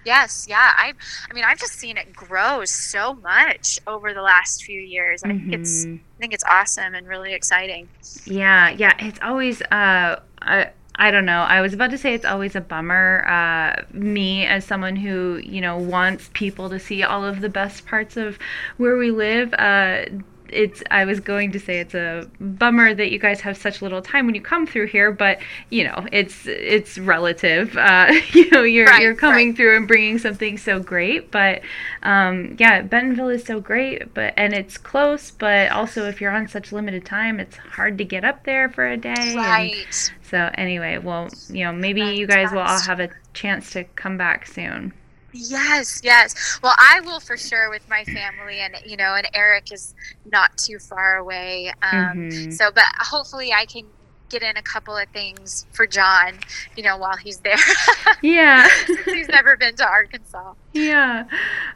Yes, 0.05 0.47
yeah. 0.49 0.73
I 0.77 0.93
I 1.31 1.35
mean, 1.35 1.45
I've 1.45 1.59
just 1.59 1.75
seen 1.75 1.97
it 1.97 2.13
grow 2.13 2.65
so 2.65 3.15
much 3.15 3.81
over 3.87 4.15
the 4.15 4.23
last 4.23 4.65
few 4.65 4.81
years. 4.81 5.23
I 5.23 5.29
mm-hmm. 5.29 5.51
think 5.51 5.61
it's 5.61 5.85
mm-hmm. 5.85 5.95
I 5.95 6.19
think 6.19 6.35
it's 6.35 6.45
awesome 6.45 6.95
and 6.95 7.07
really 7.07 7.35
exciting. 7.35 7.89
Yeah, 8.25 8.71
yeah. 8.71 8.95
It's 8.99 9.19
always 9.23 9.61
uh 9.63 10.21
I 10.41 10.71
I 11.01 11.13
don't 11.13 11.25
know. 11.25 11.43
I 11.43 11.61
was 11.61 11.73
about 11.73 11.91
to 11.93 11.99
say 11.99 12.13
it's 12.13 12.25
always 12.25 12.57
a 12.57 12.61
bummer. 12.61 13.25
Uh, 13.29 13.85
me, 13.93 14.47
as 14.47 14.65
someone 14.65 14.97
who, 14.97 15.41
you 15.45 15.61
know, 15.61 15.79
wants 15.79 16.29
people 16.33 16.69
to 16.71 16.81
see 16.81 17.05
all 17.05 17.25
of 17.25 17.41
the 17.41 17.49
best 17.49 17.87
parts 17.87 18.17
of 18.17 18.37
where 18.79 18.97
we 18.97 19.13
live, 19.13 19.55
uh, 19.55 20.07
it's 20.53 20.83
I 20.91 21.05
was 21.05 21.21
going 21.21 21.53
to 21.53 21.61
say 21.61 21.81
it's 21.81 21.95
a 21.95 22.29
bummer 22.41 22.95
that 22.95 23.11
you 23.11 23.19
guys 23.19 23.41
have 23.43 23.57
such 23.57 23.83
little 23.83 24.03
time 24.03 24.27
when 24.27 24.35
you 24.35 24.41
come 24.41 24.67
through 24.67 24.87
here, 24.87 25.11
but 25.13 25.39
you 25.71 25.85
know 25.85 26.07
it's 26.13 26.47
it's 26.47 26.99
relative. 26.99 27.77
Uh, 27.77 28.13
you 28.33 28.51
know 28.51 28.63
you're 28.63 28.87
right, 28.87 29.03
you're 29.03 29.15
coming 29.15 29.49
right. 29.49 29.57
through 29.57 29.77
and 29.77 29.89
bringing 29.89 30.19
something 30.19 30.59
so 30.59 30.81
great, 30.81 31.31
but 31.31 31.63
um, 32.03 32.57
yeah, 32.59 32.83
Bentonville 32.83 33.29
is 33.29 33.45
so 33.45 33.61
great, 33.61 34.13
but 34.15 34.35
and 34.37 34.55
it's 34.55 34.79
close, 34.79 35.31
but 35.31 35.71
also 35.71 36.07
if 36.07 36.21
you're 36.21 36.33
on 36.33 36.49
such 36.49 36.73
limited 36.73 37.05
time, 37.05 37.41
it's 37.41 37.57
hard 37.57 37.99
to 37.99 38.05
get 38.05 38.25
up 38.25 38.45
there 38.45 38.69
for 38.69 38.87
a 38.87 38.97
day. 38.97 39.35
Right. 39.37 40.13
So 40.23 40.51
anyway, 40.55 40.99
well 40.99 41.29
you 41.49 41.65
know 41.65 41.73
maybe 41.73 42.01
That's 42.03 42.19
you 42.19 42.27
guys 42.27 42.53
will 42.53 42.61
all 42.61 42.81
have 42.81 43.01
a 43.01 43.11
chance 43.35 43.71
to 43.73 43.85
come 43.85 44.17
back 44.17 44.47
soon. 44.47 44.93
Yes, 45.41 46.01
yes. 46.03 46.59
Well, 46.63 46.75
I 46.77 47.01
will 47.01 47.21
for 47.21 47.37
sure 47.37 47.71
with 47.71 47.89
my 47.89 48.03
family, 48.05 48.59
and 48.59 48.75
you 48.85 48.97
know, 48.97 49.15
and 49.15 49.29
Eric 49.35 49.73
is 49.73 49.95
not 50.31 50.57
too 50.59 50.81
far 50.81 51.17
away. 51.19 51.73
Um, 51.81 52.31
mm-hmm. 52.31 52.51
So, 52.51 52.73
but 52.75 52.85
hopefully, 52.99 53.53
I 53.53 53.65
can 53.65 53.85
get 54.29 54.43
in 54.43 54.57
a 54.57 54.63
couple 54.63 54.97
of 54.97 55.09
things 55.09 55.67
for 55.73 55.87
John, 55.87 56.35
you 56.77 56.83
know, 56.83 56.97
while 56.97 57.17
he's 57.17 57.39
there. 57.39 57.57
yeah. 58.23 58.69
he's 59.05 59.29
never 59.29 59.57
been 59.57 59.75
to 59.77 59.87
Arkansas. 59.87 60.55
Yeah. 60.73 61.25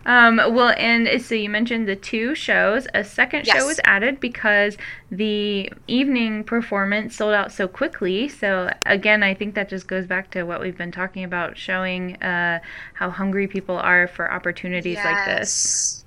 Um, 0.06 0.36
well, 0.36 0.74
and 0.76 1.22
so 1.22 1.34
you 1.34 1.48
mentioned 1.48 1.88
the 1.88 1.96
two 1.96 2.34
shows. 2.34 2.86
A 2.94 3.04
second 3.04 3.46
yes. 3.46 3.56
show 3.56 3.66
was 3.66 3.80
added 3.84 4.20
because 4.20 4.76
the 5.10 5.72
evening 5.86 6.44
performance 6.44 7.16
sold 7.16 7.34
out 7.34 7.52
so 7.52 7.68
quickly. 7.68 8.28
So, 8.28 8.72
again, 8.86 9.22
I 9.22 9.34
think 9.34 9.54
that 9.54 9.68
just 9.68 9.86
goes 9.86 10.06
back 10.06 10.30
to 10.32 10.44
what 10.44 10.60
we've 10.60 10.76
been 10.76 10.92
talking 10.92 11.24
about 11.24 11.56
showing 11.56 12.16
uh, 12.22 12.60
how 12.94 13.10
hungry 13.10 13.46
people 13.46 13.76
are 13.76 14.06
for 14.08 14.30
opportunities 14.30 14.94
yes. 14.94 15.04
like 15.04 15.26
this. 15.26 16.04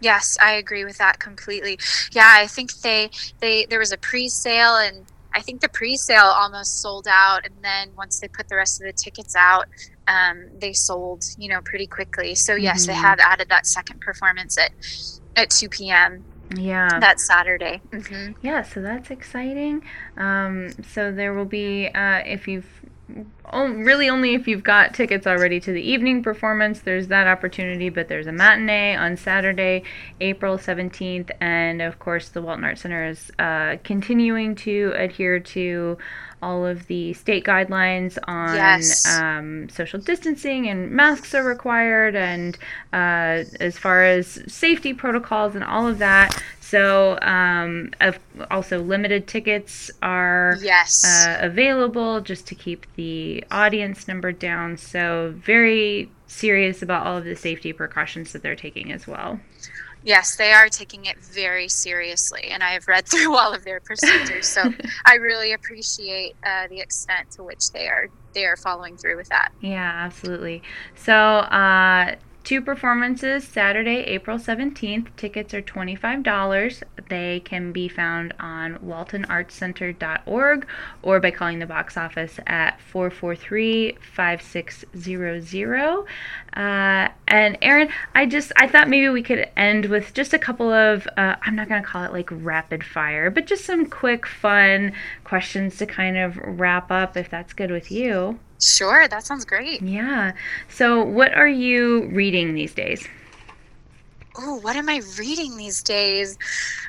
Yes, 0.00 0.36
I 0.42 0.52
agree 0.52 0.84
with 0.84 0.98
that 0.98 1.18
completely. 1.18 1.78
Yeah, 2.12 2.28
I 2.30 2.46
think 2.46 2.74
they 2.74 3.10
they 3.40 3.64
there 3.64 3.78
was 3.78 3.90
a 3.90 3.96
pre-sale 3.96 4.76
and 4.76 5.06
I 5.34 5.40
think 5.40 5.60
the 5.60 5.68
pre-sale 5.68 6.24
almost 6.24 6.80
sold 6.80 7.06
out, 7.08 7.44
and 7.44 7.54
then 7.62 7.90
once 7.96 8.20
they 8.20 8.28
put 8.28 8.48
the 8.48 8.56
rest 8.56 8.80
of 8.80 8.86
the 8.86 8.92
tickets 8.92 9.34
out, 9.36 9.66
um, 10.06 10.46
they 10.58 10.72
sold, 10.72 11.24
you 11.38 11.48
know, 11.48 11.60
pretty 11.60 11.86
quickly. 11.86 12.34
So 12.34 12.54
yes, 12.54 12.82
mm-hmm. 12.82 12.92
they 12.92 12.96
have 12.96 13.18
added 13.18 13.48
that 13.48 13.66
second 13.66 14.00
performance 14.00 14.56
at 14.56 14.70
at 15.36 15.50
2 15.50 15.68
p.m. 15.68 16.24
Yeah, 16.54 17.00
that 17.00 17.18
Saturday. 17.18 17.80
Mm-hmm. 17.90 18.32
Yeah, 18.42 18.62
so 18.62 18.80
that's 18.80 19.10
exciting. 19.10 19.82
Um, 20.16 20.70
so 20.92 21.10
there 21.10 21.32
will 21.34 21.46
be, 21.46 21.88
uh, 21.88 22.22
if 22.24 22.46
you've 22.46 22.68
really 23.52 24.08
only 24.08 24.34
if 24.34 24.48
you've 24.48 24.64
got 24.64 24.94
tickets 24.94 25.26
already 25.26 25.60
to 25.60 25.72
the 25.72 25.80
evening 25.80 26.22
performance. 26.22 26.80
There's 26.80 27.08
that 27.08 27.26
opportunity 27.26 27.88
but 27.88 28.08
there's 28.08 28.26
a 28.26 28.32
matinee 28.32 28.96
on 28.96 29.16
saturday 29.16 29.82
april 30.20 30.58
17th 30.58 31.30
and 31.40 31.80
of 31.82 31.98
course 31.98 32.28
the 32.28 32.42
walton 32.42 32.64
art 32.64 32.78
center 32.78 33.06
is 33.06 33.30
uh, 33.38 33.76
continuing 33.84 34.54
to 34.54 34.92
adhere 34.96 35.38
to 35.40 35.98
all 36.44 36.66
of 36.66 36.86
the 36.86 37.12
state 37.14 37.44
guidelines 37.44 38.18
on 38.28 38.54
yes. 38.54 39.18
um, 39.18 39.68
social 39.68 39.98
distancing 39.98 40.68
and 40.68 40.90
masks 40.90 41.34
are 41.34 41.44
required 41.44 42.14
and 42.14 42.58
uh, 42.92 43.44
as 43.60 43.78
far 43.78 44.04
as 44.04 44.40
safety 44.46 44.92
protocols 44.92 45.54
and 45.54 45.64
all 45.64 45.86
of 45.86 45.98
that 45.98 46.40
so, 46.74 47.18
um, 47.20 47.92
also 48.50 48.82
limited 48.82 49.28
tickets 49.28 49.92
are 50.02 50.56
yes. 50.60 51.04
uh, 51.04 51.38
available 51.40 52.20
just 52.20 52.48
to 52.48 52.56
keep 52.56 52.86
the 52.96 53.44
audience 53.50 54.08
number 54.08 54.32
down. 54.32 54.78
So, 54.78 55.34
very 55.36 56.10
serious 56.26 56.82
about 56.82 57.06
all 57.06 57.18
of 57.18 57.24
the 57.24 57.36
safety 57.36 57.72
precautions 57.72 58.32
that 58.32 58.42
they're 58.42 58.56
taking 58.56 58.90
as 58.90 59.06
well. 59.06 59.38
Yes, 60.04 60.36
they 60.36 60.52
are 60.52 60.68
taking 60.68 61.06
it 61.06 61.16
very 61.18 61.68
seriously, 61.68 62.44
and 62.50 62.62
I 62.62 62.72
have 62.72 62.86
read 62.86 63.06
through 63.10 63.36
all 63.36 63.52
of 63.52 63.64
their 63.64 63.80
procedures. 63.80 64.46
So 64.46 64.62
I 65.06 65.14
really 65.14 65.52
appreciate 65.52 66.36
uh, 66.46 66.68
the 66.68 66.80
extent 66.80 67.30
to 67.32 67.42
which 67.42 67.70
they 67.72 67.88
are 67.88 68.08
they 68.34 68.44
are 68.44 68.56
following 68.56 68.96
through 68.96 69.16
with 69.16 69.28
that. 69.28 69.52
Yeah, 69.60 69.92
absolutely. 70.04 70.62
So 70.96 71.14
uh, 71.14 72.16
Two 72.44 72.60
performances 72.60 73.42
Saturday, 73.48 74.00
April 74.00 74.36
17th. 74.36 75.16
Tickets 75.16 75.54
are 75.54 75.62
$25. 75.62 76.82
They 77.08 77.40
can 77.40 77.72
be 77.72 77.88
found 77.88 78.34
on 78.38 78.76
waltonartscenter.org 78.80 80.66
or 81.00 81.20
by 81.20 81.30
calling 81.30 81.58
the 81.58 81.66
box 81.66 81.96
office 81.96 82.38
at 82.46 82.78
443 82.82 83.96
5600. 84.14 86.04
Uh, 86.54 87.08
and 87.26 87.58
Eryn, 87.62 87.90
I 88.14 88.26
just 88.26 88.52
I 88.56 88.68
thought 88.68 88.90
maybe 88.90 89.08
we 89.08 89.22
could 89.22 89.48
end 89.56 89.86
with 89.86 90.12
just 90.12 90.34
a 90.34 90.38
couple 90.38 90.70
of 90.70 91.08
uh, 91.16 91.36
I'm 91.40 91.56
not 91.56 91.70
gonna 91.70 91.82
call 91.82 92.04
it 92.04 92.12
like 92.12 92.28
rapid 92.30 92.84
fire, 92.84 93.30
but 93.30 93.46
just 93.46 93.64
some 93.64 93.86
quick 93.86 94.26
fun 94.26 94.92
questions 95.24 95.76
to 95.78 95.86
kind 95.86 96.16
of 96.16 96.36
wrap 96.36 96.90
up 96.90 97.16
if 97.16 97.28
that's 97.30 97.52
good 97.52 97.70
with 97.70 97.90
you. 97.90 98.38
Sure, 98.60 99.08
that 99.08 99.24
sounds 99.24 99.44
great. 99.44 99.82
Yeah. 99.82 100.32
So, 100.68 101.02
what 101.02 101.34
are 101.34 101.48
you 101.48 102.06
reading 102.06 102.54
these 102.54 102.72
days? 102.72 103.06
Oh, 104.36 104.56
what 104.56 104.76
am 104.76 104.88
I 104.88 105.00
reading 105.18 105.56
these 105.56 105.82
days? 105.82 106.38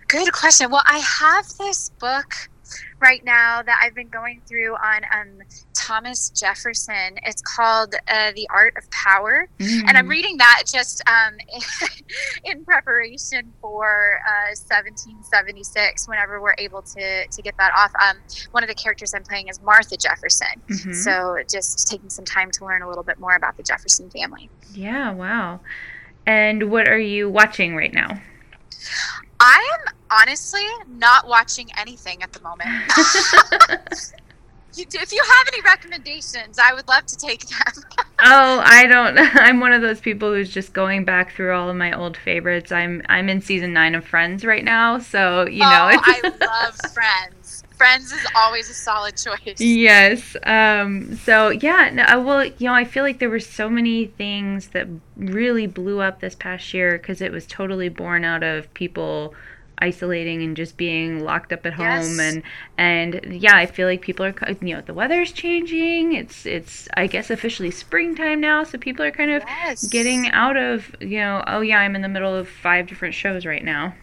Good 0.07 0.31
question. 0.31 0.71
Well, 0.71 0.83
I 0.87 0.97
have 0.97 1.47
this 1.57 1.89
book 1.89 2.49
right 2.99 3.23
now 3.23 3.61
that 3.61 3.79
I've 3.81 3.95
been 3.95 4.09
going 4.09 4.41
through 4.45 4.75
on 4.75 5.03
um, 5.13 5.41
Thomas 5.73 6.29
Jefferson. 6.29 7.17
It's 7.23 7.41
called 7.41 7.95
uh, 8.07 8.31
The 8.35 8.47
Art 8.49 8.75
of 8.77 8.89
Power. 8.89 9.47
Mm. 9.59 9.83
And 9.87 9.97
I'm 9.97 10.07
mm. 10.07 10.09
reading 10.09 10.37
that 10.37 10.63
just 10.65 11.03
um, 11.07 11.37
in 12.43 12.65
preparation 12.65 13.53
for 13.61 14.19
uh, 14.27 14.55
1776, 14.55 16.07
whenever 16.07 16.41
we're 16.41 16.55
able 16.57 16.81
to, 16.81 17.27
to 17.27 17.41
get 17.41 17.55
that 17.57 17.71
off. 17.77 17.91
Um, 18.01 18.17
one 18.51 18.63
of 18.63 18.69
the 18.69 18.75
characters 18.75 19.13
I'm 19.13 19.23
playing 19.23 19.49
is 19.49 19.61
Martha 19.61 19.97
Jefferson. 19.97 20.61
Mm-hmm. 20.69 20.93
So 20.93 21.37
just 21.49 21.87
taking 21.87 22.09
some 22.09 22.25
time 22.25 22.49
to 22.51 22.65
learn 22.65 22.81
a 22.81 22.89
little 22.89 23.03
bit 23.03 23.19
more 23.19 23.35
about 23.35 23.57
the 23.57 23.63
Jefferson 23.63 24.09
family. 24.09 24.49
Yeah, 24.73 25.11
wow. 25.11 25.59
And 26.25 26.71
what 26.71 26.87
are 26.87 26.99
you 26.99 27.29
watching 27.29 27.75
right 27.75 27.93
now? 27.93 28.19
I 29.39 29.77
am 29.79 29.93
honestly 30.09 30.65
not 30.87 31.27
watching 31.27 31.69
anything 31.77 32.23
at 32.23 32.31
the 32.33 32.41
moment. 32.41 32.69
if 34.77 35.11
you 35.11 35.23
have 35.23 35.47
any 35.53 35.61
recommendations, 35.61 36.59
I 36.59 36.73
would 36.73 36.87
love 36.87 37.05
to 37.05 37.17
take 37.17 37.47
them. 37.47 37.83
oh, 38.19 38.61
I 38.63 38.87
don't. 38.87 39.17
I'm 39.35 39.59
one 39.59 39.73
of 39.73 39.81
those 39.81 39.99
people 39.99 40.33
who's 40.33 40.49
just 40.49 40.73
going 40.73 41.05
back 41.05 41.33
through 41.33 41.53
all 41.53 41.69
of 41.69 41.75
my 41.75 41.93
old 41.93 42.17
favorites. 42.17 42.71
I'm 42.71 43.01
I'm 43.07 43.29
in 43.29 43.41
season 43.41 43.73
nine 43.73 43.95
of 43.95 44.05
Friends 44.05 44.45
right 44.45 44.63
now, 44.63 44.99
so 44.99 45.47
you 45.47 45.59
know. 45.59 45.89
Oh, 45.93 45.99
I 46.01 46.31
love 46.41 46.75
Friends. 46.93 47.44
Friends 47.77 48.11
is 48.11 48.25
always 48.35 48.69
a 48.69 48.73
solid 48.73 49.17
choice. 49.17 49.59
Yes. 49.59 50.35
Um, 50.43 51.15
so 51.17 51.49
yeah. 51.49 51.89
No, 51.91 52.21
well, 52.21 52.45
you 52.45 52.67
know, 52.67 52.73
I 52.73 52.85
feel 52.85 53.03
like 53.03 53.19
there 53.19 53.29
were 53.29 53.39
so 53.39 53.69
many 53.69 54.05
things 54.05 54.67
that 54.69 54.87
really 55.17 55.67
blew 55.67 55.99
up 55.99 56.19
this 56.21 56.35
past 56.35 56.73
year 56.73 56.97
because 56.97 57.21
it 57.21 57.31
was 57.31 57.45
totally 57.45 57.89
born 57.89 58.23
out 58.23 58.43
of 58.43 58.73
people 58.73 59.33
isolating 59.79 60.41
and 60.41 60.55
just 60.55 60.77
being 60.77 61.23
locked 61.23 61.51
up 61.51 61.65
at 61.65 61.73
home 61.73 61.85
yes. 61.85 62.19
and 62.19 62.43
and 62.77 63.41
yeah 63.41 63.55
i 63.55 63.65
feel 63.65 63.87
like 63.87 64.01
people 64.01 64.25
are 64.25 64.33
you 64.61 64.73
know 64.73 64.81
the 64.81 64.93
weather's 64.93 65.31
changing 65.31 66.13
it's 66.13 66.45
it's 66.45 66.87
i 66.95 67.07
guess 67.07 67.29
officially 67.29 67.71
springtime 67.71 68.39
now 68.39 68.63
so 68.63 68.77
people 68.77 69.03
are 69.03 69.11
kind 69.11 69.31
of 69.31 69.43
yes. 69.45 69.85
getting 69.87 70.29
out 70.31 70.55
of 70.55 70.95
you 71.01 71.17
know 71.17 71.43
oh 71.47 71.61
yeah 71.61 71.79
i'm 71.79 71.95
in 71.95 72.01
the 72.01 72.07
middle 72.07 72.33
of 72.33 72.47
five 72.47 72.87
different 72.87 73.13
shows 73.13 73.45
right 73.45 73.63
now 73.63 73.93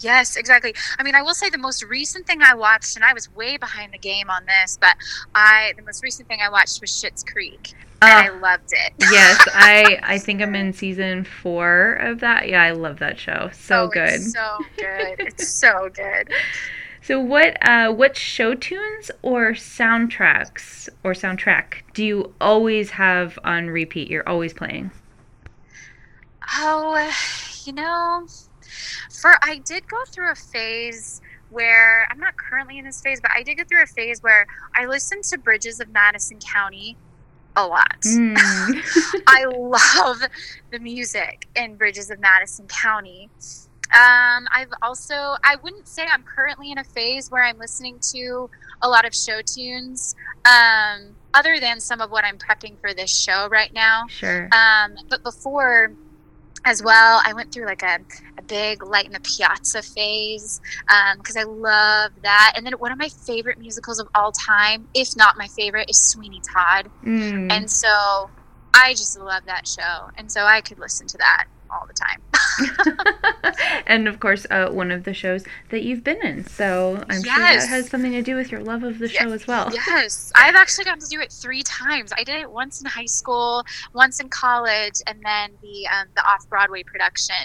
Yes, 0.00 0.36
exactly. 0.36 0.74
I 0.98 1.02
mean, 1.02 1.14
I 1.14 1.22
will 1.22 1.34
say 1.34 1.48
the 1.50 1.58
most 1.58 1.82
recent 1.84 2.26
thing 2.26 2.42
I 2.42 2.54
watched, 2.54 2.96
and 2.96 3.04
I 3.04 3.12
was 3.12 3.32
way 3.34 3.56
behind 3.56 3.92
the 3.92 3.98
game 3.98 4.28
on 4.28 4.44
this, 4.46 4.76
but 4.80 4.96
I 5.34 5.72
the 5.76 5.82
most 5.82 6.02
recent 6.02 6.28
thing 6.28 6.40
I 6.42 6.50
watched 6.50 6.80
was 6.80 6.90
Schitt's 6.90 7.22
Creek, 7.22 7.72
and 8.02 8.28
uh, 8.28 8.32
I 8.32 8.38
loved 8.38 8.72
it. 8.72 8.92
yes, 8.98 9.42
I 9.54 9.98
I 10.02 10.18
think 10.18 10.42
I'm 10.42 10.54
in 10.54 10.72
season 10.72 11.24
four 11.24 11.94
of 11.94 12.20
that. 12.20 12.48
Yeah, 12.48 12.62
I 12.62 12.72
love 12.72 12.98
that 12.98 13.18
show. 13.18 13.50
So 13.52 13.84
oh, 13.84 13.88
good. 13.88 14.20
so 14.20 14.58
good. 14.76 15.14
it's 15.18 15.48
so 15.48 15.90
good. 15.94 16.30
So 17.02 17.20
what 17.20 17.56
uh, 17.66 17.92
what 17.92 18.16
show 18.16 18.54
tunes 18.54 19.10
or 19.22 19.52
soundtracks 19.52 20.88
or 21.04 21.12
soundtrack 21.12 21.82
do 21.94 22.04
you 22.04 22.34
always 22.40 22.90
have 22.90 23.38
on 23.44 23.68
repeat? 23.68 24.10
You're 24.10 24.28
always 24.28 24.52
playing. 24.52 24.90
Oh, 26.58 27.12
you 27.64 27.72
know, 27.72 28.26
for 29.10 29.34
I 29.42 29.58
did 29.58 29.88
go 29.88 29.98
through 30.06 30.30
a 30.32 30.34
phase 30.34 31.20
where 31.50 32.08
I'm 32.10 32.18
not 32.18 32.36
currently 32.36 32.78
in 32.78 32.84
this 32.84 33.00
phase, 33.00 33.20
but 33.20 33.30
I 33.34 33.42
did 33.42 33.56
go 33.56 33.64
through 33.64 33.82
a 33.82 33.86
phase 33.86 34.22
where 34.22 34.46
I 34.74 34.86
listened 34.86 35.24
to 35.24 35.38
Bridges 35.38 35.80
of 35.80 35.88
Madison 35.90 36.38
County 36.40 36.96
a 37.56 37.66
lot. 37.66 38.00
Mm. 38.02 38.36
I 39.26 39.44
love 39.46 40.22
the 40.70 40.78
music 40.78 41.46
in 41.54 41.76
Bridges 41.76 42.10
of 42.10 42.20
Madison 42.20 42.66
County. 42.68 43.30
Um, 43.94 44.48
I've 44.52 44.72
also, 44.82 45.14
I 45.44 45.56
wouldn't 45.62 45.86
say 45.86 46.04
I'm 46.10 46.24
currently 46.24 46.72
in 46.72 46.78
a 46.78 46.84
phase 46.84 47.30
where 47.30 47.44
I'm 47.44 47.58
listening 47.58 47.98
to 48.12 48.50
a 48.82 48.88
lot 48.88 49.06
of 49.06 49.14
show 49.14 49.40
tunes, 49.42 50.14
um, 50.44 51.14
other 51.32 51.60
than 51.60 51.80
some 51.80 52.00
of 52.00 52.10
what 52.10 52.24
I'm 52.24 52.36
prepping 52.36 52.78
for 52.80 52.92
this 52.92 53.16
show 53.16 53.48
right 53.48 53.72
now. 53.72 54.06
Sure. 54.08 54.48
Um, 54.52 54.96
but 55.08 55.22
before, 55.22 55.92
as 56.66 56.82
well. 56.82 57.22
I 57.24 57.32
went 57.32 57.52
through 57.52 57.64
like 57.64 57.82
a, 57.82 58.00
a 58.36 58.42
big 58.42 58.84
Light 58.84 59.06
in 59.06 59.12
the 59.12 59.20
Piazza 59.20 59.82
phase 59.82 60.60
because 61.16 61.36
um, 61.36 61.40
I 61.40 61.44
love 61.44 62.10
that. 62.22 62.54
And 62.56 62.66
then 62.66 62.74
one 62.74 62.92
of 62.92 62.98
my 62.98 63.08
favorite 63.08 63.58
musicals 63.58 63.98
of 63.98 64.08
all 64.14 64.32
time, 64.32 64.88
if 64.92 65.16
not 65.16 65.38
my 65.38 65.46
favorite, 65.46 65.88
is 65.88 66.10
Sweeney 66.10 66.42
Todd. 66.52 66.90
Mm. 67.04 67.50
And 67.50 67.70
so 67.70 68.28
I 68.74 68.90
just 68.90 69.18
love 69.18 69.44
that 69.46 69.66
show. 69.66 70.10
And 70.16 70.30
so 70.30 70.44
I 70.44 70.60
could 70.60 70.78
listen 70.78 71.06
to 71.06 71.18
that 71.18 71.46
all 71.70 71.86
the 71.86 71.94
time. 71.94 72.22
and 73.86 74.08
of 74.08 74.20
course, 74.20 74.46
uh, 74.50 74.70
one 74.70 74.90
of 74.90 75.04
the 75.04 75.14
shows 75.14 75.44
that 75.70 75.82
you've 75.82 76.04
been 76.04 76.24
in. 76.24 76.46
So 76.46 77.04
I'm 77.08 77.22
yes. 77.24 77.24
sure 77.24 77.60
that 77.60 77.68
has 77.68 77.88
something 77.88 78.12
to 78.12 78.22
do 78.22 78.34
with 78.34 78.50
your 78.50 78.62
love 78.62 78.82
of 78.82 78.98
the 78.98 79.08
show 79.08 79.32
as 79.32 79.46
well. 79.46 79.72
Yes, 79.86 80.32
I've 80.34 80.54
actually 80.54 80.84
gotten 80.84 81.00
to 81.00 81.08
do 81.08 81.20
it 81.20 81.30
three 81.30 81.62
times. 81.62 82.12
I 82.16 82.24
did 82.24 82.40
it 82.40 82.50
once 82.50 82.80
in 82.80 82.86
high 82.86 83.06
school, 83.06 83.64
once 83.92 84.20
in 84.20 84.28
college, 84.28 85.00
and 85.06 85.20
then 85.22 85.52
the 85.62 85.86
um, 85.88 86.08
the 86.14 86.22
off 86.26 86.48
Broadway 86.48 86.82
production 86.82 87.36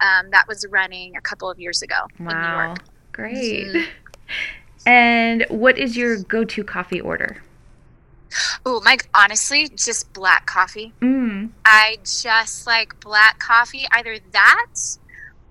um, 0.00 0.30
that 0.30 0.46
was 0.48 0.66
running 0.70 1.16
a 1.16 1.20
couple 1.20 1.50
of 1.50 1.58
years 1.60 1.82
ago 1.82 2.06
wow. 2.18 2.30
in 2.30 2.36
New 2.40 2.64
York. 2.64 2.78
Great. 3.12 3.66
Mm-hmm. 3.66 3.90
And 4.86 5.44
what 5.48 5.78
is 5.78 5.96
your 5.96 6.18
go-to 6.18 6.62
coffee 6.62 7.00
order? 7.00 7.42
Oh, 8.68 8.80
Mike, 8.84 9.08
honestly, 9.14 9.68
just 9.68 10.12
black 10.12 10.44
coffee. 10.46 10.92
Mm. 11.00 11.50
I 11.64 11.98
just 12.02 12.66
like 12.66 12.98
black 12.98 13.38
coffee, 13.38 13.86
either 13.92 14.18
that 14.32 14.74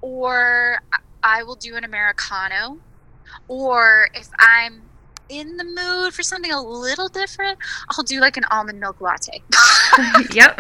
or 0.01 0.81
I 1.23 1.43
will 1.43 1.55
do 1.55 1.77
an 1.77 1.85
Americano. 1.85 2.77
Or 3.47 4.09
if 4.13 4.27
I'm 4.37 4.81
in 5.29 5.55
the 5.55 5.63
mood 5.63 6.13
for 6.13 6.23
something 6.23 6.51
a 6.51 6.61
little 6.61 7.07
different, 7.07 7.57
I'll 7.89 8.03
do 8.03 8.19
like 8.19 8.35
an 8.35 8.43
almond 8.51 8.81
milk 8.81 8.99
latte. 8.99 9.41
yep. 10.33 10.59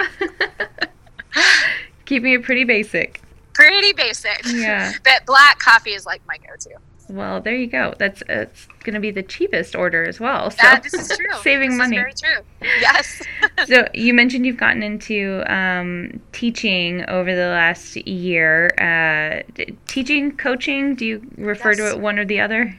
Keeping 2.05 2.33
it 2.35 2.43
pretty 2.43 2.63
basic. 2.63 3.21
Pretty 3.53 3.91
basic. 3.91 4.45
Yeah. 4.45 4.93
But 5.03 5.25
black 5.25 5.59
coffee 5.59 5.93
is 5.93 6.05
like 6.05 6.21
my 6.25 6.37
go 6.37 6.55
to. 6.57 6.69
Well, 7.07 7.39
there 7.39 7.55
you 7.55 7.67
go. 7.67 7.93
That's 7.97 8.23
it's 8.27 8.67
going 8.83 8.95
to 8.95 8.99
be 8.99 9.11
the 9.11 9.21
cheapest 9.21 9.75
order 9.75 10.05
as 10.05 10.19
well. 10.19 10.49
So 10.49 10.67
uh, 10.67 10.79
this 10.79 10.93
is 10.93 11.15
true. 11.15 11.27
saving 11.41 11.71
this 11.71 11.77
money. 11.77 11.97
very 11.97 12.13
true. 12.13 12.43
Yes. 12.79 13.21
so 13.67 13.87
you 13.93 14.13
mentioned 14.13 14.45
you've 14.45 14.57
gotten 14.57 14.81
into 14.81 15.43
um, 15.47 16.19
teaching 16.31 17.07
over 17.07 17.35
the 17.35 17.49
last 17.49 17.95
year. 18.07 18.73
Uh, 18.79 19.63
teaching, 19.87 20.35
coaching. 20.35 20.95
Do 20.95 21.05
you 21.05 21.31
refer 21.37 21.71
yes. 21.71 21.77
to 21.77 21.89
it 21.91 21.99
one 21.99 22.17
or 22.17 22.25
the 22.25 22.39
other? 22.39 22.77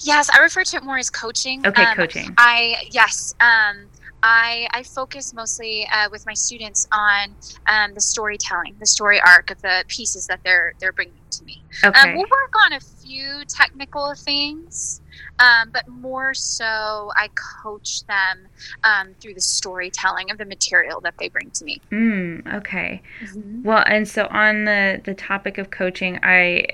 Yes, 0.00 0.28
I 0.30 0.40
refer 0.40 0.64
to 0.64 0.76
it 0.76 0.82
more 0.82 0.98
as 0.98 1.08
coaching. 1.08 1.66
Okay, 1.66 1.84
um, 1.84 1.96
coaching. 1.96 2.34
I 2.36 2.88
yes. 2.90 3.34
Um, 3.40 3.86
I, 4.26 4.66
I 4.70 4.82
focus 4.82 5.34
mostly 5.34 5.86
uh, 5.92 6.08
with 6.10 6.24
my 6.24 6.32
students 6.32 6.88
on 6.90 7.34
um, 7.66 7.92
the 7.92 8.00
storytelling, 8.00 8.74
the 8.80 8.86
story 8.86 9.20
arc 9.20 9.50
of 9.50 9.60
the 9.60 9.84
pieces 9.86 10.26
that 10.28 10.40
they're 10.42 10.72
they're 10.80 10.92
bringing 10.92 11.12
to 11.32 11.44
me. 11.44 11.62
Um, 11.82 11.90
okay. 11.90 12.10
Um, 12.10 12.16
we'll 12.16 12.22
work 12.22 12.54
on 12.64 12.72
a 12.72 12.80
few 12.80 13.44
technical 13.46 14.14
things, 14.14 15.02
um, 15.40 15.68
but 15.72 15.86
more 15.88 16.32
so, 16.32 17.12
I 17.14 17.28
coach 17.62 18.06
them 18.06 18.48
um, 18.82 19.14
through 19.20 19.34
the 19.34 19.42
storytelling 19.42 20.30
of 20.30 20.38
the 20.38 20.46
material 20.46 21.02
that 21.02 21.18
they 21.18 21.28
bring 21.28 21.50
to 21.50 21.64
me. 21.66 21.82
Mm, 21.92 22.54
okay. 22.54 23.02
Mm-hmm. 23.22 23.62
Well, 23.62 23.84
and 23.86 24.08
so 24.08 24.26
on 24.30 24.64
the 24.64 25.02
the 25.04 25.12
topic 25.12 25.58
of 25.58 25.70
coaching, 25.70 26.18
I 26.22 26.66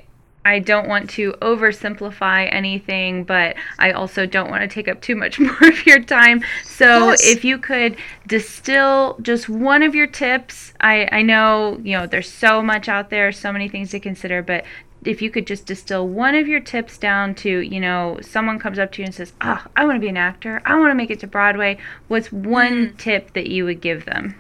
I 0.51 0.59
don't 0.59 0.89
want 0.89 1.09
to 1.11 1.33
oversimplify 1.35 2.53
anything, 2.53 3.23
but 3.23 3.55
I 3.79 3.93
also 3.93 4.27
don't 4.27 4.51
want 4.51 4.63
to 4.63 4.69
take 4.69 4.89
up 4.89 5.01
too 5.01 5.15
much 5.15 5.39
more 5.41 5.57
of 5.63 5.87
your 5.87 6.03
time. 6.03 6.43
So 6.65 7.11
yes. 7.11 7.25
if 7.25 7.45
you 7.45 7.57
could 7.57 7.97
distill 8.27 9.17
just 9.23 9.49
one 9.49 9.85
of 9.85 9.95
your 9.95 10.09
tips, 10.09 10.75
I, 10.81 11.09
I 11.13 11.23
know, 11.23 11.81
you 11.85 11.97
know, 11.97 12.09
there's 12.09 12.29
so 12.29 12.63
much 12.63 12.89
out 12.89 13.11
there, 13.11 13.31
so 13.31 13.53
many 13.53 13.69
things 13.69 13.93
to 13.93 14.01
consider, 14.01 14.43
but 14.43 14.65
if 15.05 15.23
you 15.23 15.31
could 15.31 15.47
just 15.47 15.67
distill 15.67 16.09
one 16.09 16.35
of 16.35 16.49
your 16.49 16.61
tips 16.61 16.99
down 16.99 17.37
to, 17.37 17.61
you 17.61 17.79
know, 17.79 18.19
someone 18.21 18.59
comes 18.59 18.81
up 18.81 18.91
to 18.93 19.03
you 19.03 19.07
and 19.07 19.15
says, 19.15 19.33
Oh, 19.41 19.65
I 19.77 19.85
want 19.85 19.97
to 19.97 20.01
be 20.01 20.09
an 20.09 20.17
actor. 20.17 20.61
I 20.65 20.77
want 20.81 20.91
to 20.91 20.97
make 20.97 21.11
it 21.11 21.21
to 21.21 21.29
Broadway. 21.29 21.79
What's 22.09 22.33
one 22.33 22.89
mm. 22.89 22.99
tip 22.99 23.35
that 23.35 23.47
you 23.47 23.65
would 23.67 23.81
give 23.81 24.05
them? 24.05 24.35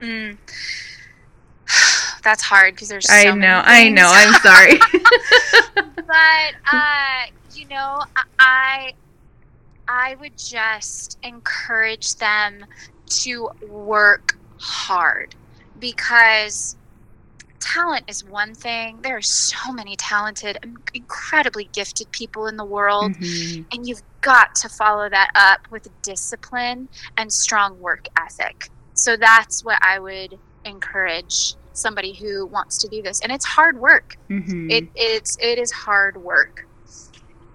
Mm. 0.00 0.36
That's 2.22 2.42
hard 2.42 2.74
because 2.74 2.88
there's 2.88 3.06
so 3.06 3.14
I 3.14 3.32
know, 3.32 3.62
I 3.64 3.88
know. 3.88 4.08
I'm 4.08 4.34
sorry. 4.40 4.78
but 5.96 6.54
uh, 6.72 7.26
you 7.54 7.66
know, 7.68 8.02
I 8.38 8.92
I 9.88 10.16
would 10.20 10.36
just 10.36 11.18
encourage 11.22 12.16
them 12.16 12.64
to 13.06 13.50
work 13.68 14.38
hard 14.58 15.34
because 15.78 16.76
talent 17.60 18.04
is 18.08 18.24
one 18.24 18.54
thing. 18.54 18.98
There 19.02 19.16
are 19.16 19.22
so 19.22 19.72
many 19.72 19.96
talented, 19.96 20.58
incredibly 20.94 21.68
gifted 21.72 22.10
people 22.12 22.46
in 22.46 22.56
the 22.56 22.64
world, 22.64 23.12
mm-hmm. 23.12 23.62
and 23.72 23.86
you've 23.86 24.02
got 24.20 24.54
to 24.56 24.68
follow 24.68 25.08
that 25.08 25.30
up 25.34 25.70
with 25.70 25.88
discipline 26.02 26.88
and 27.16 27.32
strong 27.32 27.78
work 27.80 28.06
ethic. 28.18 28.68
So 28.94 29.16
that's 29.16 29.64
what 29.64 29.78
I 29.82 29.98
would 29.98 30.38
encourage 30.64 31.54
somebody 31.80 32.12
who 32.12 32.46
wants 32.46 32.78
to 32.78 32.88
do 32.88 33.02
this, 33.02 33.20
and 33.20 33.32
it's 33.32 33.44
hard 33.44 33.78
work. 33.78 34.16
Mm-hmm. 34.28 34.70
It 34.70 34.88
it's 34.94 35.36
it 35.40 35.58
is 35.58 35.70
hard 35.70 36.22
work. 36.22 36.66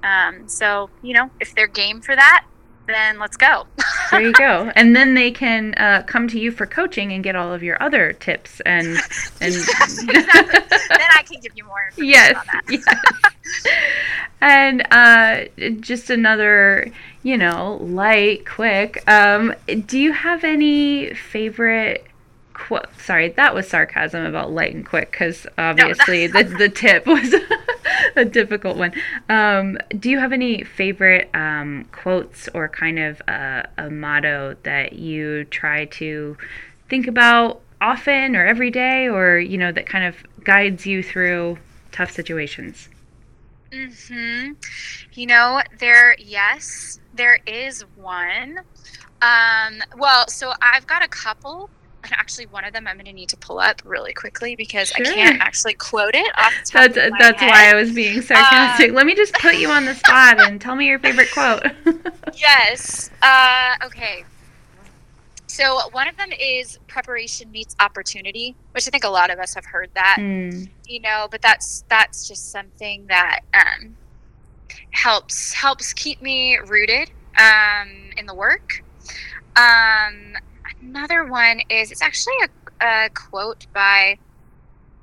Um, 0.03 0.47
so 0.47 0.89
you 1.01 1.13
know, 1.13 1.29
if 1.39 1.55
they're 1.55 1.67
game 1.67 2.01
for 2.01 2.15
that, 2.15 2.45
then 2.87 3.19
let's 3.19 3.37
go. 3.37 3.65
there 4.11 4.21
you 4.21 4.33
go. 4.33 4.71
And 4.75 4.95
then 4.95 5.13
they 5.13 5.31
can 5.31 5.73
uh, 5.75 6.03
come 6.05 6.27
to 6.29 6.39
you 6.39 6.51
for 6.51 6.65
coaching 6.65 7.11
and 7.13 7.23
get 7.23 7.35
all 7.35 7.53
of 7.53 7.63
your 7.63 7.81
other 7.81 8.13
tips 8.13 8.59
and 8.61 8.87
and 8.87 8.97
exactly. 9.41 10.05
then 10.13 11.09
I 11.13 11.23
can 11.23 11.39
give 11.41 11.53
you 11.55 11.65
more 11.65 11.91
yes, 11.97 12.37
yes. 12.69 12.85
and 14.41 14.85
uh, 14.91 15.45
just 15.79 16.09
another, 16.09 16.91
you 17.23 17.37
know, 17.37 17.77
light, 17.81 18.45
quick. 18.45 19.03
Um, 19.09 19.53
do 19.85 19.97
you 19.97 20.11
have 20.13 20.43
any 20.43 21.13
favorite 21.13 22.05
quote 22.55 22.87
sorry 22.99 23.29
that 23.29 23.53
was 23.53 23.67
sarcasm 23.67 24.25
about 24.25 24.51
light 24.51 24.73
and 24.73 24.85
quick 24.85 25.11
because 25.11 25.45
obviously 25.57 26.27
no, 26.27 26.41
the, 26.41 26.49
the 26.57 26.69
tip 26.69 27.05
was 27.05 27.35
a 28.15 28.25
difficult 28.25 28.77
one. 28.77 28.93
Um, 29.29 29.77
do 29.99 30.09
you 30.09 30.19
have 30.19 30.31
any 30.31 30.63
favorite 30.63 31.29
um, 31.33 31.85
quotes 31.91 32.47
or 32.53 32.69
kind 32.69 32.97
of 32.97 33.21
a, 33.27 33.67
a 33.77 33.89
motto 33.89 34.55
that 34.63 34.93
you 34.93 35.45
try 35.45 35.85
to 35.85 36.37
think 36.89 37.07
about 37.07 37.61
often 37.81 38.35
or 38.35 38.45
every 38.45 38.71
day 38.71 39.07
or 39.07 39.37
you 39.37 39.57
know 39.57 39.71
that 39.71 39.85
kind 39.85 40.05
of 40.05 40.15
guides 40.43 40.85
you 40.85 41.03
through 41.03 41.57
tough 41.91 42.11
situations? 42.11 42.89
Hmm 43.71 44.53
you 45.13 45.25
know 45.25 45.61
there 45.79 46.15
yes 46.19 46.99
there 47.13 47.39
is 47.45 47.83
one. 47.95 48.59
Um, 49.21 49.81
well 49.97 50.27
so 50.27 50.53
i've 50.61 50.85
got 50.85 51.03
a 51.03 51.07
couple 51.07 51.69
and 52.05 52.13
actually 52.13 52.45
one 52.47 52.63
of 52.63 52.73
them 52.73 52.87
I'm 52.87 52.95
going 52.95 53.05
to 53.05 53.13
need 53.13 53.29
to 53.29 53.37
pull 53.37 53.59
up 53.59 53.81
really 53.83 54.13
quickly 54.13 54.55
because 54.55 54.89
sure. 54.89 55.05
I 55.05 55.13
can't 55.13 55.41
actually 55.41 55.73
quote 55.73 56.15
it 56.15 56.31
off 56.37 56.53
the 56.63 56.71
top 56.71 56.93
That's, 56.93 57.11
that's 57.19 57.39
head. 57.41 57.49
why 57.49 57.71
I 57.71 57.75
was 57.75 57.91
being 57.91 58.21
sarcastic. 58.21 58.89
Um, 58.89 58.95
Let 58.95 59.05
me 59.05 59.15
just 59.15 59.33
put 59.33 59.55
you 59.55 59.69
on 59.69 59.85
the 59.85 59.95
spot 59.95 60.39
and 60.39 60.61
tell 60.61 60.75
me 60.75 60.87
your 60.87 60.99
favorite 60.99 61.31
quote. 61.33 61.63
yes. 62.35 63.09
Uh, 63.21 63.75
okay. 63.83 64.23
So 65.47 65.79
one 65.91 66.07
of 66.07 66.17
them 66.17 66.31
is 66.33 66.79
preparation 66.87 67.49
meets 67.51 67.75
opportunity, 67.79 68.55
which 68.71 68.87
I 68.87 68.91
think 68.91 69.03
a 69.03 69.09
lot 69.09 69.29
of 69.29 69.39
us 69.39 69.53
have 69.53 69.65
heard 69.65 69.89
that. 69.93 70.17
Mm. 70.19 70.69
You 70.87 70.99
know, 70.99 71.27
but 71.31 71.41
that's 71.41 71.85
that's 71.89 72.27
just 72.27 72.51
something 72.51 73.07
that 73.07 73.41
um, 73.53 73.95
helps 74.91 75.53
helps 75.53 75.93
keep 75.93 76.21
me 76.21 76.57
rooted 76.57 77.09
um, 77.39 77.89
in 78.17 78.25
the 78.25 78.33
work. 78.33 78.83
Um, 79.55 80.35
another 80.85 81.25
one 81.25 81.61
is 81.69 81.91
it's 81.91 82.01
actually 82.01 82.35
a, 82.43 82.85
a 82.85 83.09
quote 83.09 83.65
by 83.73 84.17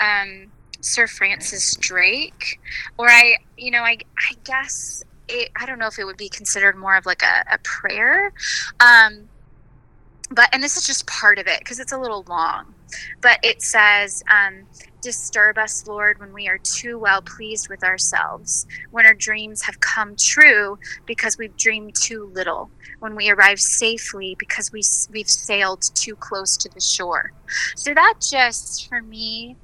um, 0.00 0.50
Sir 0.80 1.06
Francis 1.06 1.76
Drake, 1.76 2.60
or 2.98 3.08
I, 3.08 3.36
you 3.56 3.70
know, 3.70 3.82
I, 3.82 3.98
I 4.18 4.34
guess 4.44 5.04
it, 5.28 5.50
I 5.56 5.66
don't 5.66 5.78
know 5.78 5.86
if 5.86 5.98
it 5.98 6.04
would 6.04 6.16
be 6.16 6.28
considered 6.28 6.76
more 6.76 6.96
of 6.96 7.06
like 7.06 7.22
a, 7.22 7.44
a 7.52 7.58
prayer. 7.58 8.32
Um, 8.80 9.28
but, 10.30 10.48
and 10.52 10.62
this 10.62 10.76
is 10.76 10.86
just 10.86 11.06
part 11.06 11.38
of 11.38 11.46
it 11.46 11.58
because 11.58 11.78
it's 11.78 11.92
a 11.92 11.98
little 11.98 12.24
long, 12.28 12.74
but 13.20 13.38
it 13.42 13.62
says, 13.62 14.22
um, 14.30 14.66
disturb 15.00 15.58
us, 15.58 15.86
Lord, 15.86 16.18
when 16.20 16.32
we 16.32 16.48
are 16.48 16.58
too 16.58 16.98
well 16.98 17.22
pleased 17.22 17.68
with 17.68 17.82
ourselves, 17.84 18.66
when 18.90 19.06
our 19.06 19.14
dreams 19.14 19.62
have 19.62 19.80
come 19.80 20.16
true 20.16 20.78
because 21.06 21.36
we've 21.36 21.56
dreamed 21.56 21.94
too 21.94 22.30
little, 22.34 22.70
when 23.00 23.14
we 23.16 23.30
arrive 23.30 23.60
safely 23.60 24.36
because 24.38 24.72
we, 24.72 24.82
we've 25.10 25.28
sailed 25.28 25.82
too 25.94 26.16
close 26.16 26.56
to 26.56 26.68
the 26.68 26.80
shore. 26.80 27.32
So 27.76 27.92
that 27.94 28.14
just, 28.20 28.88
for 28.88 29.02
me, 29.02 29.56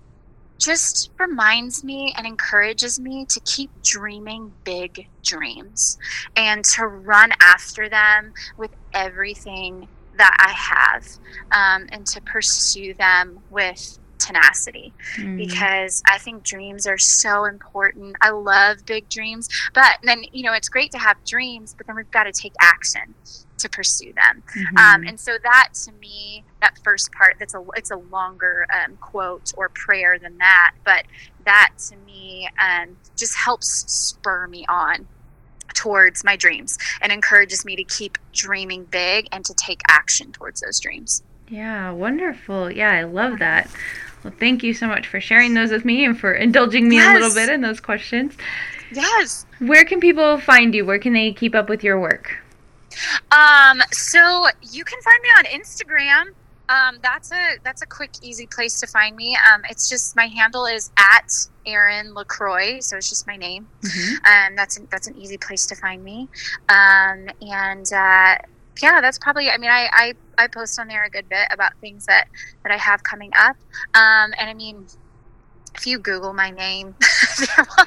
just 0.58 1.10
reminds 1.18 1.84
me 1.84 2.12
and 2.16 2.26
encourages 2.26 2.98
me 2.98 3.24
to 3.26 3.40
keep 3.40 3.70
dreaming 3.82 4.52
big 4.64 5.08
dreams 5.22 5.98
and 6.36 6.64
to 6.64 6.86
run 6.86 7.30
after 7.40 7.88
them 7.88 8.32
with 8.56 8.72
everything 8.92 9.88
that 10.18 10.36
I 10.38 10.52
have 10.52 11.08
um, 11.52 11.88
and 11.90 12.06
to 12.08 12.20
pursue 12.20 12.94
them 12.94 13.40
with 13.50 13.98
tenacity 14.18 14.92
mm. 15.16 15.36
because 15.36 16.02
I 16.06 16.18
think 16.18 16.42
dreams 16.42 16.86
are 16.86 16.98
so 16.98 17.44
important. 17.44 18.16
I 18.20 18.30
love 18.30 18.84
big 18.84 19.08
dreams, 19.08 19.48
but 19.74 19.98
then, 20.02 20.24
you 20.32 20.42
know, 20.42 20.52
it's 20.52 20.68
great 20.68 20.90
to 20.92 20.98
have 20.98 21.16
dreams, 21.24 21.74
but 21.76 21.86
then 21.86 21.96
we've 21.96 22.10
got 22.10 22.24
to 22.24 22.32
take 22.32 22.52
action 22.60 23.14
to 23.58 23.68
pursue 23.68 24.12
them. 24.12 24.42
Mm-hmm. 24.56 24.76
Um, 24.76 25.06
and 25.06 25.18
so 25.18 25.36
that 25.42 25.70
to 25.84 25.92
me, 25.92 26.44
that 26.60 26.78
first 26.84 27.12
part, 27.12 27.36
that's 27.38 27.54
a, 27.54 27.64
it's 27.76 27.90
a 27.90 27.96
longer 27.96 28.66
um, 28.72 28.96
quote 28.96 29.52
or 29.56 29.68
prayer 29.70 30.18
than 30.18 30.38
that, 30.38 30.74
but 30.84 31.04
that 31.44 31.72
to 31.88 31.96
me 31.96 32.48
um, 32.62 32.96
just 33.16 33.34
helps 33.34 33.90
spur 33.92 34.46
me 34.46 34.64
on 34.68 35.06
towards 35.74 36.24
my 36.24 36.36
dreams 36.36 36.78
and 37.00 37.12
encourages 37.12 37.64
me 37.64 37.76
to 37.76 37.84
keep 37.84 38.18
dreaming 38.32 38.84
big 38.84 39.28
and 39.32 39.44
to 39.44 39.54
take 39.54 39.80
action 39.88 40.32
towards 40.32 40.60
those 40.60 40.80
dreams. 40.80 41.22
Yeah, 41.48 41.90
wonderful. 41.92 42.70
Yeah, 42.70 42.90
I 42.90 43.04
love 43.04 43.38
that. 43.38 43.70
Well, 44.22 44.34
thank 44.38 44.62
you 44.62 44.74
so 44.74 44.86
much 44.86 45.06
for 45.06 45.20
sharing 45.20 45.54
those 45.54 45.70
with 45.70 45.84
me 45.84 46.04
and 46.04 46.18
for 46.18 46.34
indulging 46.34 46.88
me 46.88 46.96
yes. 46.96 47.10
a 47.10 47.20
little 47.20 47.34
bit 47.34 47.48
in 47.48 47.60
those 47.60 47.80
questions. 47.80 48.34
Yes. 48.92 49.46
Where 49.60 49.84
can 49.84 50.00
people 50.00 50.38
find 50.38 50.74
you? 50.74 50.84
Where 50.84 50.98
can 50.98 51.12
they 51.12 51.32
keep 51.32 51.54
up 51.54 51.68
with 51.68 51.84
your 51.84 52.00
work? 52.00 52.32
Um, 53.30 53.80
so 53.92 54.46
you 54.70 54.84
can 54.84 55.00
find 55.02 55.22
me 55.22 55.28
on 55.38 55.44
Instagram. 55.60 56.34
Um, 56.68 56.98
that's 57.02 57.32
a 57.32 57.56
that's 57.64 57.82
a 57.82 57.86
quick, 57.86 58.10
easy 58.22 58.46
place 58.46 58.78
to 58.80 58.86
find 58.86 59.16
me. 59.16 59.36
Um, 59.52 59.62
it's 59.70 59.88
just 59.88 60.14
my 60.16 60.26
handle 60.26 60.66
is 60.66 60.90
at 60.98 61.28
Eryn 61.66 62.14
LeCroy, 62.14 62.82
so 62.82 62.96
it's 62.96 63.08
just 63.08 63.26
my 63.26 63.36
name. 63.36 63.66
Mm-hmm. 63.82 64.26
Um, 64.26 64.56
that's 64.56 64.76
an, 64.76 64.88
that's 64.90 65.06
an 65.06 65.16
easy 65.16 65.38
place 65.38 65.66
to 65.66 65.74
find 65.76 66.04
me. 66.04 66.28
Um, 66.68 67.28
and 67.40 67.90
uh, 67.92 68.36
yeah, 68.82 69.00
that's 69.00 69.18
probably. 69.18 69.48
I 69.48 69.56
mean, 69.56 69.70
I, 69.70 69.88
I 69.92 70.14
I 70.36 70.46
post 70.46 70.78
on 70.78 70.88
there 70.88 71.04
a 71.04 71.10
good 71.10 71.28
bit 71.28 71.48
about 71.50 71.72
things 71.80 72.06
that 72.06 72.28
that 72.62 72.72
I 72.72 72.76
have 72.76 73.02
coming 73.02 73.32
up. 73.36 73.56
Um, 73.94 74.34
and 74.38 74.50
I 74.50 74.54
mean, 74.54 74.86
if 75.74 75.86
you 75.86 75.98
Google 75.98 76.34
my 76.34 76.50
name, 76.50 76.94
there, 77.38 77.66
will, 77.76 77.84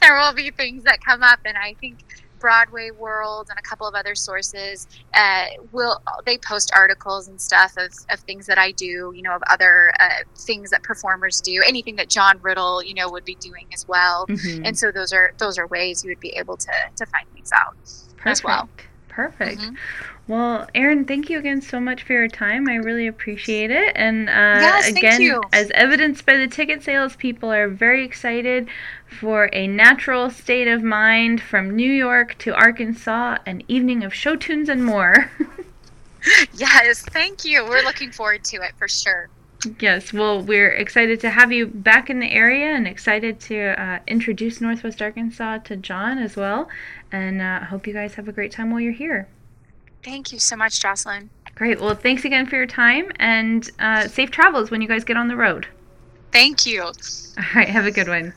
there 0.00 0.16
will 0.16 0.32
be 0.32 0.50
things 0.50 0.82
that 0.84 1.00
come 1.04 1.22
up, 1.22 1.40
and 1.44 1.56
I 1.56 1.74
think 1.74 1.98
Broadway 2.38 2.90
World 2.90 3.48
and 3.50 3.58
a 3.58 3.62
couple 3.62 3.86
of 3.86 3.94
other 3.94 4.14
sources 4.14 4.86
uh, 5.14 5.46
will 5.72 6.00
they 6.24 6.38
post 6.38 6.70
articles 6.74 7.28
and 7.28 7.40
stuff 7.40 7.76
of, 7.76 7.92
of 8.10 8.20
things 8.20 8.46
that 8.46 8.58
I 8.58 8.72
do, 8.72 9.12
you 9.14 9.22
know, 9.22 9.34
of 9.34 9.42
other 9.48 9.92
uh, 10.00 10.24
things 10.36 10.70
that 10.70 10.82
performers 10.82 11.40
do, 11.40 11.62
anything 11.66 11.96
that 11.96 12.08
John 12.08 12.38
Riddle, 12.42 12.82
you 12.82 12.94
know, 12.94 13.10
would 13.10 13.24
be 13.24 13.36
doing 13.36 13.66
as 13.72 13.86
well. 13.88 14.26
Mm-hmm. 14.28 14.64
And 14.64 14.78
so 14.78 14.90
those 14.90 15.12
are 15.12 15.32
those 15.38 15.58
are 15.58 15.66
ways 15.66 16.04
you 16.04 16.10
would 16.10 16.20
be 16.20 16.30
able 16.30 16.56
to 16.56 16.72
to 16.96 17.06
find 17.06 17.26
things 17.32 17.50
out 17.52 17.76
Perfect. 18.16 18.26
as 18.26 18.44
well. 18.44 18.68
Perfect. 19.16 19.62
Mm-hmm. 19.62 19.74
Well, 20.28 20.68
Eryn, 20.74 21.08
thank 21.08 21.30
you 21.30 21.38
again 21.38 21.62
so 21.62 21.80
much 21.80 22.02
for 22.02 22.12
your 22.12 22.28
time. 22.28 22.68
I 22.68 22.74
really 22.74 23.06
appreciate 23.06 23.70
it. 23.70 23.92
And 23.96 24.28
uh, 24.28 24.60
yes, 24.60 24.88
again, 24.88 25.40
as 25.54 25.70
evidenced 25.70 26.26
by 26.26 26.36
the 26.36 26.46
ticket 26.46 26.82
sales, 26.82 27.16
people 27.16 27.50
are 27.50 27.66
very 27.66 28.04
excited 28.04 28.68
for 29.06 29.48
a 29.54 29.68
natural 29.68 30.28
state 30.28 30.68
of 30.68 30.82
mind 30.82 31.40
from 31.40 31.74
New 31.74 31.90
York 31.90 32.36
to 32.40 32.54
Arkansas, 32.54 33.38
an 33.46 33.62
evening 33.68 34.04
of 34.04 34.12
show 34.12 34.36
tunes 34.36 34.68
and 34.68 34.84
more. 34.84 35.30
yes, 36.52 37.00
thank 37.00 37.46
you. 37.46 37.64
We're 37.64 37.84
looking 37.84 38.10
forward 38.10 38.44
to 38.44 38.56
it 38.56 38.72
for 38.76 38.86
sure. 38.86 39.30
Yes, 39.80 40.12
well, 40.12 40.42
we're 40.42 40.70
excited 40.72 41.20
to 41.20 41.30
have 41.30 41.52
you 41.52 41.66
back 41.66 42.10
in 42.10 42.20
the 42.20 42.30
area 42.30 42.66
and 42.66 42.86
excited 42.86 43.40
to 43.40 43.80
uh, 43.80 43.98
introduce 44.06 44.60
Northwest 44.60 45.00
Arkansas 45.00 45.58
to 45.58 45.76
John 45.76 46.18
as 46.18 46.36
well. 46.36 46.68
And 47.12 47.40
uh, 47.40 47.60
hope 47.60 47.86
you 47.86 47.92
guys 47.92 48.14
have 48.14 48.28
a 48.28 48.32
great 48.32 48.52
time 48.52 48.70
while 48.70 48.80
you're 48.80 48.92
here. 48.92 49.28
Thank 50.02 50.32
you 50.32 50.38
so 50.38 50.56
much, 50.56 50.80
Jocelyn. 50.80 51.30
Great. 51.54 51.80
Well, 51.80 51.94
thanks 51.94 52.24
again 52.24 52.46
for 52.46 52.56
your 52.56 52.66
time 52.66 53.10
and 53.16 53.68
uh, 53.78 54.08
safe 54.08 54.30
travels 54.30 54.70
when 54.70 54.82
you 54.82 54.88
guys 54.88 55.04
get 55.04 55.16
on 55.16 55.28
the 55.28 55.36
road. 55.36 55.66
Thank 56.32 56.66
you. 56.66 56.82
All 56.82 56.92
right. 57.54 57.68
Have 57.68 57.86
a 57.86 57.90
good 57.90 58.08
one. 58.08 58.34